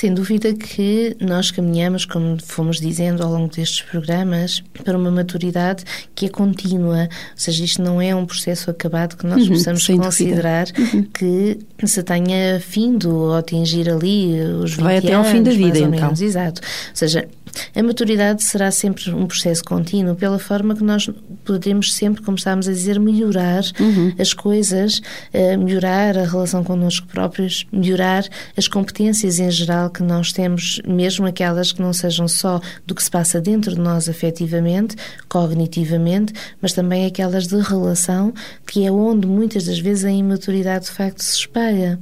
Sem 0.00 0.14
dúvida 0.14 0.54
que 0.54 1.14
nós 1.20 1.50
caminhamos, 1.50 2.06
como 2.06 2.38
fomos 2.42 2.80
dizendo 2.80 3.22
ao 3.22 3.30
longo 3.30 3.54
destes 3.54 3.82
programas, 3.82 4.62
para 4.82 4.96
uma 4.96 5.10
maturidade 5.10 5.84
que 6.14 6.24
é 6.24 6.28
contínua, 6.30 7.02
ou 7.02 7.36
seja, 7.36 7.62
isto 7.62 7.82
não 7.82 8.00
é 8.00 8.14
um 8.14 8.24
processo 8.24 8.70
acabado 8.70 9.14
que 9.14 9.26
nós 9.26 9.42
uhum, 9.42 9.48
possamos 9.48 9.86
considerar 9.86 10.68
uhum. 10.78 11.02
que 11.02 11.58
se 11.86 12.02
tenha 12.02 12.58
findo 12.60 13.14
ou 13.14 13.34
atingir 13.34 13.90
ali 13.90 14.40
os 14.40 14.70
20 14.70 14.82
Vai 14.82 14.96
até 14.96 15.12
anos, 15.12 15.26
ao 15.26 15.32
fim 15.34 15.42
da 15.42 15.50
vida, 15.50 15.78
então. 15.78 15.90
Menos, 15.90 16.22
exato. 16.22 16.62
Ou 16.62 16.96
seja, 16.96 17.28
a 17.74 17.82
maturidade 17.82 18.42
será 18.42 18.70
sempre 18.70 19.10
um 19.10 19.26
processo 19.26 19.62
contínuo, 19.64 20.14
pela 20.14 20.38
forma 20.38 20.74
que 20.74 20.82
nós 20.82 21.10
podemos 21.44 21.92
sempre, 21.92 22.22
como 22.22 22.36
estávamos 22.36 22.68
a 22.68 22.72
dizer, 22.72 22.98
melhorar 22.98 23.62
uhum. 23.78 24.12
as 24.18 24.32
coisas, 24.32 25.00
eh, 25.32 25.56
melhorar 25.56 26.16
a 26.16 26.24
relação 26.24 26.62
connosco 26.64 27.06
próprios, 27.06 27.66
melhorar 27.72 28.24
as 28.56 28.68
competências 28.68 29.38
em 29.38 29.50
geral 29.50 29.89
que 29.90 30.02
nós 30.02 30.32
temos, 30.32 30.80
mesmo 30.86 31.26
aquelas 31.26 31.72
que 31.72 31.82
não 31.82 31.92
sejam 31.92 32.26
só 32.26 32.60
do 32.86 32.94
que 32.94 33.02
se 33.02 33.10
passa 33.10 33.40
dentro 33.40 33.74
de 33.74 33.80
nós 33.80 34.08
afetivamente, 34.08 34.96
cognitivamente, 35.28 36.32
mas 36.62 36.72
também 36.72 37.04
aquelas 37.04 37.46
de 37.46 37.60
relação, 37.60 38.32
que 38.66 38.86
é 38.86 38.92
onde 38.92 39.26
muitas 39.26 39.66
das 39.66 39.78
vezes 39.78 40.04
a 40.04 40.10
imaturidade 40.10 40.86
de 40.86 40.92
facto 40.92 41.22
se 41.22 41.36
espalha. 41.36 41.98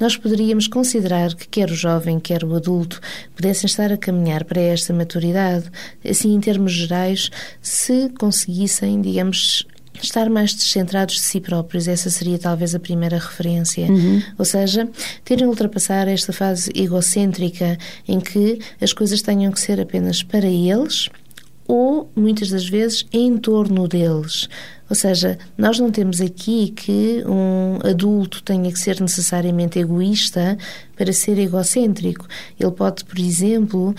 Nós 0.00 0.16
poderíamos 0.16 0.68
considerar 0.68 1.34
que 1.34 1.48
quer 1.48 1.70
o 1.70 1.74
jovem, 1.74 2.20
quer 2.20 2.44
o 2.44 2.54
adulto 2.54 3.00
pudessem 3.34 3.66
estar 3.66 3.92
a 3.92 3.96
caminhar 3.96 4.44
para 4.44 4.60
esta 4.60 4.92
maturidade, 4.92 5.70
assim 6.08 6.34
em 6.34 6.40
termos 6.40 6.72
gerais, 6.72 7.30
se 7.60 8.08
conseguissem, 8.10 9.00
digamos, 9.00 9.66
estar 10.04 10.28
mais 10.30 10.54
descentrados 10.54 11.16
de 11.16 11.20
si 11.22 11.40
próprios, 11.40 11.88
essa 11.88 12.10
seria 12.10 12.38
talvez 12.38 12.74
a 12.74 12.80
primeira 12.80 13.18
referência. 13.18 13.86
Uhum. 13.86 14.22
Ou 14.38 14.44
seja, 14.44 14.88
terem 15.24 15.46
ultrapassar 15.46 16.08
esta 16.08 16.32
fase 16.32 16.70
egocêntrica 16.74 17.78
em 18.06 18.20
que 18.20 18.58
as 18.80 18.92
coisas 18.92 19.22
tenham 19.22 19.52
que 19.52 19.60
ser 19.60 19.80
apenas 19.80 20.22
para 20.22 20.46
eles 20.46 21.08
ou, 21.66 22.10
muitas 22.16 22.48
das 22.48 22.66
vezes, 22.66 23.06
em 23.12 23.36
torno 23.36 23.86
deles. 23.86 24.48
Ou 24.88 24.96
seja, 24.96 25.38
nós 25.56 25.78
não 25.78 25.90
temos 25.90 26.18
aqui 26.18 26.72
que 26.74 27.22
um 27.26 27.78
adulto 27.86 28.42
tenha 28.42 28.72
que 28.72 28.78
ser 28.78 28.98
necessariamente 29.02 29.78
egoísta 29.78 30.56
para 30.96 31.12
ser 31.12 31.38
egocêntrico. 31.38 32.26
Ele 32.58 32.70
pode, 32.70 33.04
por 33.04 33.18
exemplo, 33.18 33.94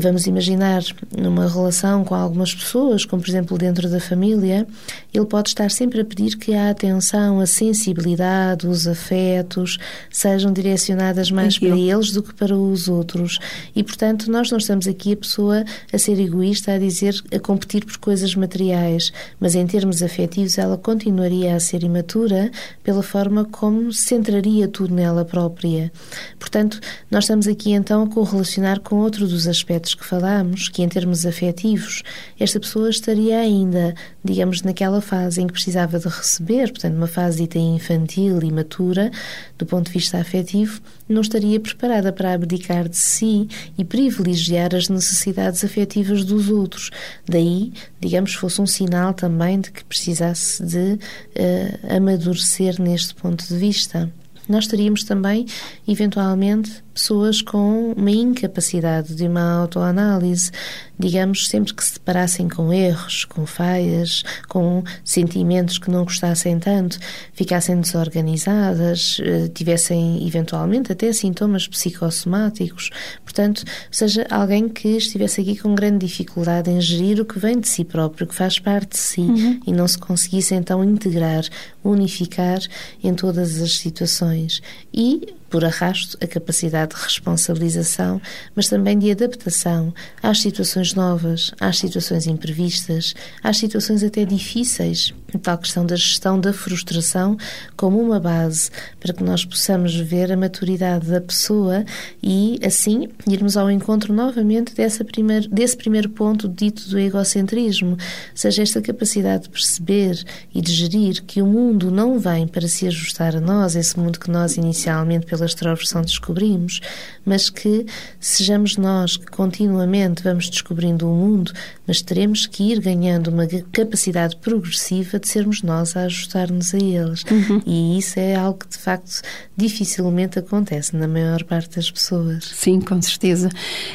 Vamos 0.00 0.26
imaginar 0.26 0.82
numa 1.16 1.48
relação 1.48 2.04
com 2.04 2.14
algumas 2.14 2.54
pessoas, 2.54 3.04
como 3.04 3.20
por 3.20 3.28
exemplo 3.28 3.58
dentro 3.58 3.90
da 3.90 3.98
família, 3.98 4.66
ele 5.12 5.26
pode 5.26 5.48
estar 5.48 5.70
sempre 5.70 6.00
a 6.00 6.04
pedir 6.04 6.36
que 6.36 6.54
a 6.54 6.70
atenção, 6.70 7.40
a 7.40 7.46
sensibilidade, 7.46 8.66
os 8.66 8.86
afetos 8.86 9.78
sejam 10.08 10.52
direcionadas 10.52 11.30
mais 11.32 11.58
para 11.58 11.76
eles 11.76 12.12
do 12.12 12.22
que 12.22 12.32
para 12.32 12.56
os 12.56 12.86
outros. 12.86 13.38
E 13.74 13.82
portanto, 13.82 14.30
nós 14.30 14.50
não 14.50 14.58
estamos 14.58 14.86
aqui 14.86 15.14
a 15.14 15.16
pessoa 15.16 15.64
a 15.92 15.98
ser 15.98 16.18
egoísta, 16.18 16.72
a 16.72 16.78
dizer, 16.78 17.20
a 17.34 17.40
competir 17.40 17.84
por 17.84 17.96
coisas 17.98 18.34
materiais, 18.36 19.12
mas 19.40 19.56
em 19.56 19.66
termos 19.66 20.00
afetivos 20.00 20.58
ela 20.58 20.78
continuaria 20.78 21.56
a 21.56 21.60
ser 21.60 21.82
imatura 21.82 22.50
pela 22.84 23.02
forma 23.02 23.44
como 23.44 23.92
centraria 23.92 24.68
tudo 24.68 24.94
nela 24.94 25.24
própria. 25.24 25.92
Portanto, 26.38 26.78
nós 27.10 27.24
estamos 27.24 27.48
aqui 27.48 27.72
então 27.72 28.04
a 28.04 28.06
correlacionar 28.06 28.80
com 28.80 28.96
outro 28.96 29.26
dos 29.26 29.48
aspectos 29.48 29.71
aspectos 29.72 29.94
que 29.94 30.04
falamos, 30.04 30.68
que 30.68 30.82
em 30.82 30.88
termos 30.88 31.24
afetivos, 31.24 32.02
esta 32.38 32.60
pessoa 32.60 32.90
estaria 32.90 33.38
ainda, 33.38 33.94
digamos, 34.22 34.62
naquela 34.62 35.00
fase 35.00 35.40
em 35.40 35.46
que 35.46 35.52
precisava 35.54 35.98
de 35.98 36.08
receber, 36.08 36.70
portanto, 36.70 36.94
uma 36.94 37.06
fase 37.06 37.38
dita 37.38 37.58
infantil, 37.58 38.42
imatura, 38.42 39.10
do 39.56 39.64
ponto 39.64 39.86
de 39.86 39.92
vista 39.92 40.18
afetivo, 40.18 40.80
não 41.08 41.22
estaria 41.22 41.58
preparada 41.58 42.12
para 42.12 42.34
abdicar 42.34 42.88
de 42.88 42.96
si 42.96 43.48
e 43.78 43.84
privilegiar 43.84 44.74
as 44.74 44.88
necessidades 44.88 45.64
afetivas 45.64 46.24
dos 46.24 46.50
outros. 46.50 46.90
Daí, 47.26 47.72
digamos, 48.00 48.34
fosse 48.34 48.60
um 48.60 48.66
sinal 48.66 49.14
também 49.14 49.60
de 49.60 49.70
que 49.70 49.84
precisasse 49.84 50.62
de 50.64 50.94
uh, 50.94 51.96
amadurecer 51.96 52.80
neste 52.80 53.14
ponto 53.14 53.46
de 53.46 53.56
vista. 53.56 54.10
Nós 54.48 54.66
teríamos 54.66 55.04
também, 55.04 55.46
eventualmente, 55.86 56.82
pessoas 56.92 57.42
com 57.42 57.92
uma 57.92 58.10
incapacidade 58.10 59.14
de 59.14 59.26
uma 59.26 59.60
autoanálise, 59.60 60.50
digamos, 60.98 61.48
sempre 61.48 61.74
que 61.74 61.82
se 61.82 61.94
deparassem 61.94 62.48
com 62.48 62.72
erros, 62.72 63.24
com 63.24 63.44
falhas, 63.44 64.22
com 64.48 64.84
sentimentos 65.04 65.78
que 65.78 65.90
não 65.90 66.04
gostassem 66.04 66.58
tanto, 66.58 66.98
ficassem 67.32 67.80
desorganizadas, 67.80 69.18
eh, 69.20 69.48
tivessem 69.48 70.26
eventualmente 70.26 70.92
até 70.92 71.12
sintomas 71.12 71.66
psicossomáticos. 71.66 72.90
Portanto, 73.24 73.64
seja 73.90 74.26
alguém 74.30 74.68
que 74.68 74.88
estivesse 74.88 75.40
aqui 75.40 75.56
com 75.56 75.74
grande 75.74 76.06
dificuldade 76.06 76.70
em 76.70 76.80
gerir 76.80 77.20
o 77.20 77.24
que 77.24 77.38
vem 77.38 77.58
de 77.58 77.68
si 77.68 77.84
próprio, 77.84 78.26
que 78.26 78.34
faz 78.34 78.58
parte 78.58 78.90
de 78.90 78.98
si, 78.98 79.20
uhum. 79.20 79.60
e 79.66 79.72
não 79.72 79.88
se 79.88 79.98
conseguisse 79.98 80.54
então 80.54 80.84
integrar, 80.84 81.44
unificar 81.82 82.60
em 83.02 83.14
todas 83.14 83.60
as 83.60 83.78
situações. 83.78 84.62
E 84.92 85.34
por 85.52 85.66
arrasto, 85.66 86.16
a 86.18 86.26
capacidade 86.26 86.94
de 86.96 87.02
responsabilização, 87.02 88.18
mas 88.56 88.68
também 88.68 88.98
de 88.98 89.10
adaptação 89.10 89.92
às 90.22 90.40
situações 90.40 90.94
novas, 90.94 91.52
às 91.60 91.76
situações 91.78 92.26
imprevistas, 92.26 93.14
às 93.42 93.58
situações 93.58 94.02
até 94.02 94.24
difíceis. 94.24 95.12
Tal 95.42 95.58
questão 95.58 95.84
da 95.84 95.96
gestão 95.96 96.38
da 96.38 96.52
frustração 96.52 97.36
como 97.76 98.00
uma 98.00 98.20
base 98.20 98.70
para 98.98 99.12
que 99.12 99.22
nós 99.22 99.44
possamos 99.44 99.94
ver 99.94 100.30
a 100.30 100.36
maturidade 100.36 101.10
da 101.10 101.20
pessoa 101.20 101.84
e, 102.22 102.58
assim, 102.64 103.08
irmos 103.26 103.56
ao 103.56 103.70
encontro 103.70 104.12
novamente 104.12 104.74
dessa 104.74 105.04
primeir, 105.04 105.48
desse 105.48 105.76
primeiro 105.76 106.08
ponto 106.10 106.48
dito 106.48 106.88
do 106.88 106.98
egocentrismo, 106.98 107.96
seja 108.34 108.62
esta 108.62 108.80
capacidade 108.80 109.44
de 109.44 109.50
perceber 109.50 110.22
e 110.54 110.60
de 110.60 110.72
gerir 110.72 111.22
que 111.24 111.42
o 111.42 111.46
mundo 111.46 111.90
não 111.90 112.18
vem 112.18 112.46
para 112.46 112.68
se 112.68 112.86
ajustar 112.86 113.36
a 113.36 113.40
nós, 113.40 113.74
esse 113.74 113.98
mundo 113.98 114.18
que 114.18 114.30
nós 114.30 114.56
inicialmente, 114.56 115.26
extroversão, 115.46 116.02
descobrimos, 116.02 116.80
mas 117.24 117.50
que 117.50 117.86
sejamos 118.20 118.76
nós 118.76 119.16
que 119.16 119.26
continuamente 119.26 120.22
vamos 120.22 120.48
descobrindo 120.48 121.08
o 121.08 121.14
mundo, 121.14 121.52
mas 121.86 122.02
teremos 122.02 122.46
que 122.46 122.72
ir 122.72 122.80
ganhando 122.80 123.28
uma 123.28 123.46
capacidade 123.70 124.36
progressiva 124.36 125.18
de 125.18 125.28
sermos 125.28 125.62
nós 125.62 125.96
a 125.96 126.02
ajustar-nos 126.02 126.74
a 126.74 126.78
eles. 126.78 127.24
Uhum. 127.30 127.62
E 127.66 127.98
isso 127.98 128.18
é 128.18 128.34
algo 128.34 128.58
que, 128.60 128.68
de 128.68 128.78
facto, 128.78 129.22
dificilmente 129.56 130.38
acontece 130.38 130.96
na 130.96 131.06
maior 131.08 131.42
parte 131.44 131.76
das 131.76 131.90
pessoas. 131.90 132.44
Sim, 132.54 132.80
com 132.80 133.00
certeza. 133.00 133.50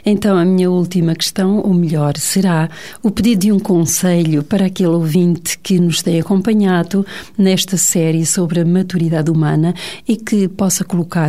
Então, 0.06 0.38
a 0.38 0.46
minha 0.46 0.70
última 0.70 1.16
questão, 1.16 1.60
ou 1.60 1.74
melhor, 1.74 2.18
será 2.18 2.70
o 3.02 3.12
pedido 3.12 3.42
de 3.42 3.52
um 3.52 3.60
conselho 3.60 4.44
para 4.44 4.66
aquele 4.66 4.90
ouvinte 4.90 5.58
que 5.60 5.80
nos 5.80 6.02
tem 6.02 6.20
acompanhado 6.20 7.06
nesta 7.38 7.78
série 7.78 8.26
sobre 8.26 8.62
a 8.62 8.66
maturidade 8.66 9.30
humana 9.30 9.74
e 10.08 10.16
que 10.16 10.48
possa 10.48 10.84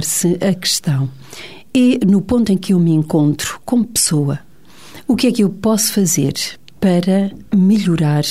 colocar-se 0.08 0.38
a 0.40 0.54
questão. 0.54 1.10
E 1.74 2.00
no 2.06 2.22
ponto 2.22 2.50
em 2.50 2.56
que 2.56 2.72
eu 2.72 2.80
me 2.80 2.92
encontro 2.92 3.60
como 3.64 3.84
pessoa, 3.84 4.40
o 5.06 5.14
que 5.14 5.26
é 5.26 5.32
que 5.32 5.44
eu 5.44 5.50
posso 5.50 5.92
fazer 5.92 6.32
para 6.80 7.30
melhorar 7.54 8.24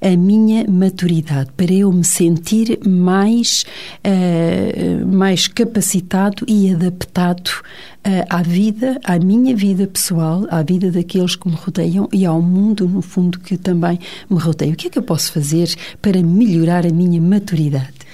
a 0.00 0.16
minha 0.16 0.66
maturidade, 0.66 1.50
para 1.56 1.72
eu 1.72 1.92
me 1.92 2.04
sentir 2.04 2.78
mais, 2.86 3.64
uh, 4.04 5.06
mais 5.06 5.46
capacitado 5.46 6.44
e 6.48 6.72
adaptado 6.72 7.50
uh, 7.50 8.24
à 8.28 8.42
vida, 8.42 8.98
à 9.04 9.18
minha 9.18 9.54
vida 9.54 9.86
pessoal, 9.86 10.46
à 10.50 10.62
vida 10.62 10.90
daqueles 10.90 11.36
que 11.36 11.48
me 11.48 11.54
rodeiam 11.54 12.08
e 12.12 12.24
ao 12.24 12.40
mundo, 12.40 12.88
no 12.88 13.02
fundo, 13.02 13.38
que 13.38 13.56
também 13.56 13.98
me 14.30 14.38
rodeia. 14.38 14.72
O 14.72 14.76
que 14.76 14.88
é 14.88 14.90
que 14.90 14.98
eu 14.98 15.02
posso 15.02 15.30
fazer 15.32 15.74
para 16.00 16.22
melhorar 16.22 16.86
a 16.86 16.90
minha 16.90 17.20
maturidade? 17.20 18.04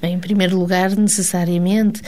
Bem, 0.00 0.14
em 0.14 0.18
primeiro 0.18 0.58
lugar, 0.58 0.96
necessariamente 0.96 2.00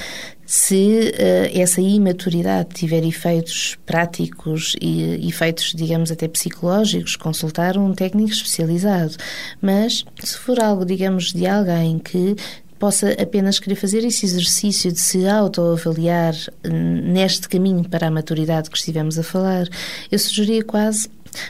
se 0.52 1.14
uh, 1.14 1.58
essa 1.58 1.80
imaturidade 1.80 2.74
tiver 2.74 3.02
efeitos 3.04 3.78
práticos 3.86 4.76
e 4.82 5.26
efeitos, 5.26 5.72
digamos, 5.74 6.12
até 6.12 6.28
psicológicos, 6.28 7.16
consultar 7.16 7.78
um 7.78 7.94
técnico 7.94 8.32
especializado. 8.32 9.16
Mas 9.62 10.04
se 10.22 10.36
for 10.36 10.60
algo, 10.60 10.84
digamos, 10.84 11.32
de 11.32 11.46
alguém 11.46 11.98
que 11.98 12.36
possa 12.78 13.12
apenas 13.12 13.58
querer 13.58 13.76
fazer 13.76 14.04
esse 14.04 14.26
exercício 14.26 14.92
de 14.92 15.00
se 15.00 15.26
autoavaliar 15.26 16.34
hum, 16.66 17.00
neste 17.12 17.48
caminho 17.48 17.88
para 17.88 18.08
a 18.08 18.10
maturidade 18.10 18.68
que 18.68 18.76
estivemos 18.76 19.18
a 19.18 19.22
falar, 19.22 19.66
eu 20.10 20.18
sugeria 20.18 20.62
quase 20.62 21.08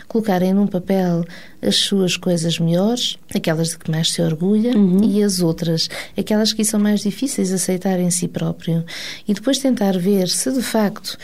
colocarem 0.09 0.53
num 0.53 0.66
papel 0.66 1.25
as 1.61 1.77
suas 1.77 2.16
coisas 2.16 2.59
melhores, 2.59 3.16
aquelas 3.35 3.71
de 3.71 3.79
que 3.79 3.90
mais 3.90 4.11
se 4.11 4.23
orgulha, 4.23 4.77
uhum. 4.77 5.03
e 5.05 5.23
as 5.23 5.40
outras, 5.40 5.88
aquelas 6.16 6.53
que 6.53 6.64
são 6.64 6.81
mais 6.81 7.01
difíceis 7.01 7.49
de 7.49 7.55
aceitar 7.55 7.99
em 8.01 8.11
si 8.11 8.29
próprio. 8.29 8.85
E 9.27 9.35
depois 9.35 9.59
tentar 9.59 9.99
ver 9.99 10.29
se 10.29 10.51
de 10.53 10.62
facto, 10.62 11.16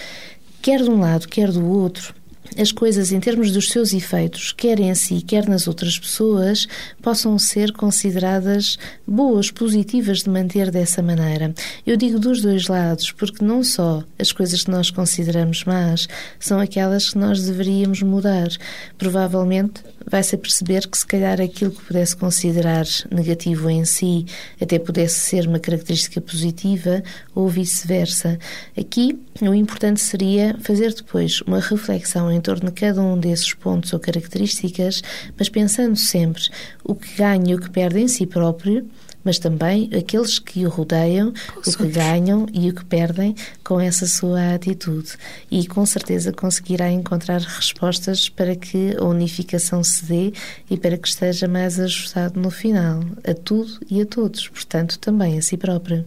quer 0.63 0.83
de 0.83 0.91
um 0.91 1.01
lado, 1.01 1.29
quer 1.29 1.51
do 1.51 1.67
outro, 1.67 2.15
as 2.57 2.73
coisas 2.73 3.13
em 3.13 3.21
termos 3.21 3.51
dos 3.51 3.69
seus 3.71 3.93
efeitos, 3.93 4.53
quer 4.53 4.81
em 4.81 4.95
si, 4.95 5.21
quer 5.23 5.49
nas 5.49 5.67
outras 5.67 5.99
pessoas, 5.99 6.67
possam 7.03 7.39
ser 7.39 7.73
consideradas 7.73 8.79
boas, 9.07 9.51
positivas 9.51 10.23
de 10.23 10.31
manter 10.31 10.71
dessa 10.71 11.03
maneira. 11.03 11.55
Eu 11.87 11.97
digo 11.97 12.19
dos 12.19 12.41
dois 12.41 12.69
lados, 12.69 13.11
porque 13.13 13.45
não 13.45 13.63
só 13.63 14.03
as 14.19 14.33
coisas 14.33 14.65
que 14.65 14.71
nós 14.71 14.91
consideramos 14.91 15.65
más 15.65 16.09
são 16.39 16.61
aquelas 16.61 17.11
que 17.11 17.19
nós 17.19 17.43
deveríamos 17.43 18.03
mudar. 18.03 18.49
Provavelmente 18.97 19.83
vai-se 20.07 20.37
perceber 20.37 20.87
que 20.89 20.97
se 20.97 21.07
calhar 21.07 21.41
aquilo 21.41 21.71
que 21.71 21.85
pudesse 21.85 22.17
considerar 22.17 22.87
negativo 23.11 23.69
em 23.69 23.85
si 23.85 24.25
até 24.61 24.79
pudesse 24.79 25.21
ser 25.21 25.47
uma 25.47 25.59
característica 25.59 26.21
positiva 26.21 27.03
ou 27.35 27.49
vice-versa. 27.49 28.39
Aqui, 28.79 29.19
o 29.41 29.55
importante 29.55 30.01
seria 30.01 30.57
fazer 30.61 30.95
depois 30.95 31.41
uma 31.43 31.61
reflexão 31.61 32.31
em 32.33 32.38
torno 32.41 32.71
de 32.71 32.73
cada 32.73 33.01
um 33.01 33.19
desses 33.19 33.53
pontos 33.55 33.93
ou 33.93 33.99
características, 33.99 35.03
mas 35.37 35.49
pensando 35.49 35.97
sempre 35.97 36.43
o 36.85 36.95
que 36.95 37.15
ganha 37.17 37.53
e 37.53 37.55
o 37.55 37.61
que 37.61 37.71
perde 37.71 38.01
em 38.01 38.09
si 38.09 38.27
próprio 38.27 38.89
mas 39.29 39.39
também 39.39 39.91
aqueles 39.95 40.39
que 40.39 40.65
o 40.65 40.71
rodeiam, 40.71 41.35
o 41.67 41.77
que 41.77 41.87
ganham 41.89 42.47
e 42.51 42.71
o 42.71 42.75
que 42.75 42.85
perdem 42.85 43.35
com 43.63 43.79
essa 43.79 44.07
sua 44.07 44.55
atitude. 44.55 45.19
E 45.51 45.67
com 45.67 45.85
certeza 45.85 46.33
conseguirá 46.33 46.91
encontrar 46.91 47.41
respostas 47.41 48.31
para 48.31 48.57
que 48.57 48.97
a 48.97 49.05
unificação 49.05 49.85
se 49.85 50.07
dê 50.07 50.33
e 50.71 50.79
para 50.79 50.97
que 50.97 51.09
esteja 51.09 51.47
mais 51.47 51.79
ajustado 51.79 52.41
no 52.41 52.51
final, 52.51 53.01
a 53.23 53.35
tudo 53.35 53.79
e 53.91 54.01
a 54.01 54.07
todos, 54.07 54.49
portanto, 54.49 54.99
também 54.99 55.37
a 55.37 55.43
si 55.43 55.59
próprio. 55.59 56.07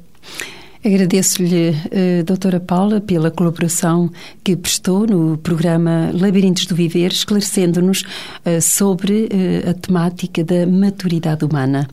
Agradeço-lhe, 0.83 1.69
uh, 1.69 2.23
doutora 2.25 2.59
Paula, 2.59 2.99
pela 2.99 3.29
colaboração 3.29 4.11
que 4.43 4.55
prestou 4.55 5.05
no 5.05 5.37
programa 5.37 6.09
Labirintos 6.11 6.65
do 6.65 6.73
Viver, 6.73 7.11
esclarecendo-nos 7.11 8.01
uh, 8.01 8.59
sobre 8.59 9.25
uh, 9.25 9.69
a 9.69 9.73
temática 9.75 10.43
da 10.43 10.65
maturidade 10.65 11.45
humana. 11.45 11.87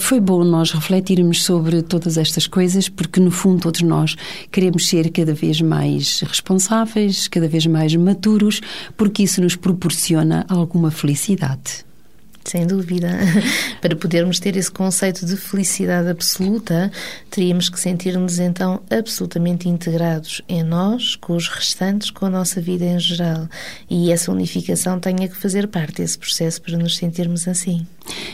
Foi 0.00 0.18
bom 0.18 0.42
nós 0.42 0.72
refletirmos 0.72 1.44
sobre 1.44 1.82
todas 1.82 2.18
estas 2.18 2.48
coisas, 2.48 2.88
porque 2.88 3.20
no 3.20 3.30
fundo 3.30 3.60
todos 3.60 3.82
nós 3.82 4.16
queremos 4.50 4.88
ser 4.88 5.10
cada 5.12 5.32
vez 5.32 5.60
mais 5.60 6.20
responsáveis, 6.22 7.28
cada 7.28 7.46
vez 7.46 7.64
mais 7.66 7.94
maturos, 7.94 8.60
porque 8.96 9.22
isso 9.22 9.40
nos 9.40 9.54
proporciona 9.54 10.44
alguma 10.48 10.90
felicidade. 10.90 11.91
Sem 12.44 12.66
dúvida. 12.66 13.08
Para 13.80 13.94
podermos 13.94 14.38
ter 14.40 14.56
esse 14.56 14.70
conceito 14.70 15.24
de 15.24 15.36
felicidade 15.36 16.08
absoluta, 16.08 16.90
teríamos 17.30 17.68
que 17.68 17.78
sentir-nos 17.78 18.38
então 18.38 18.82
absolutamente 18.90 19.68
integrados 19.68 20.42
em 20.48 20.62
nós, 20.62 21.16
com 21.16 21.36
os 21.36 21.48
restantes, 21.48 22.10
com 22.10 22.26
a 22.26 22.30
nossa 22.30 22.60
vida 22.60 22.84
em 22.84 22.98
geral. 22.98 23.48
E 23.88 24.12
essa 24.12 24.32
unificação 24.32 24.98
tenha 24.98 25.28
que 25.28 25.36
fazer 25.36 25.68
parte 25.68 26.02
desse 26.02 26.18
processo 26.18 26.60
para 26.60 26.76
nos 26.76 26.96
sentirmos 26.96 27.46
assim. 27.46 27.86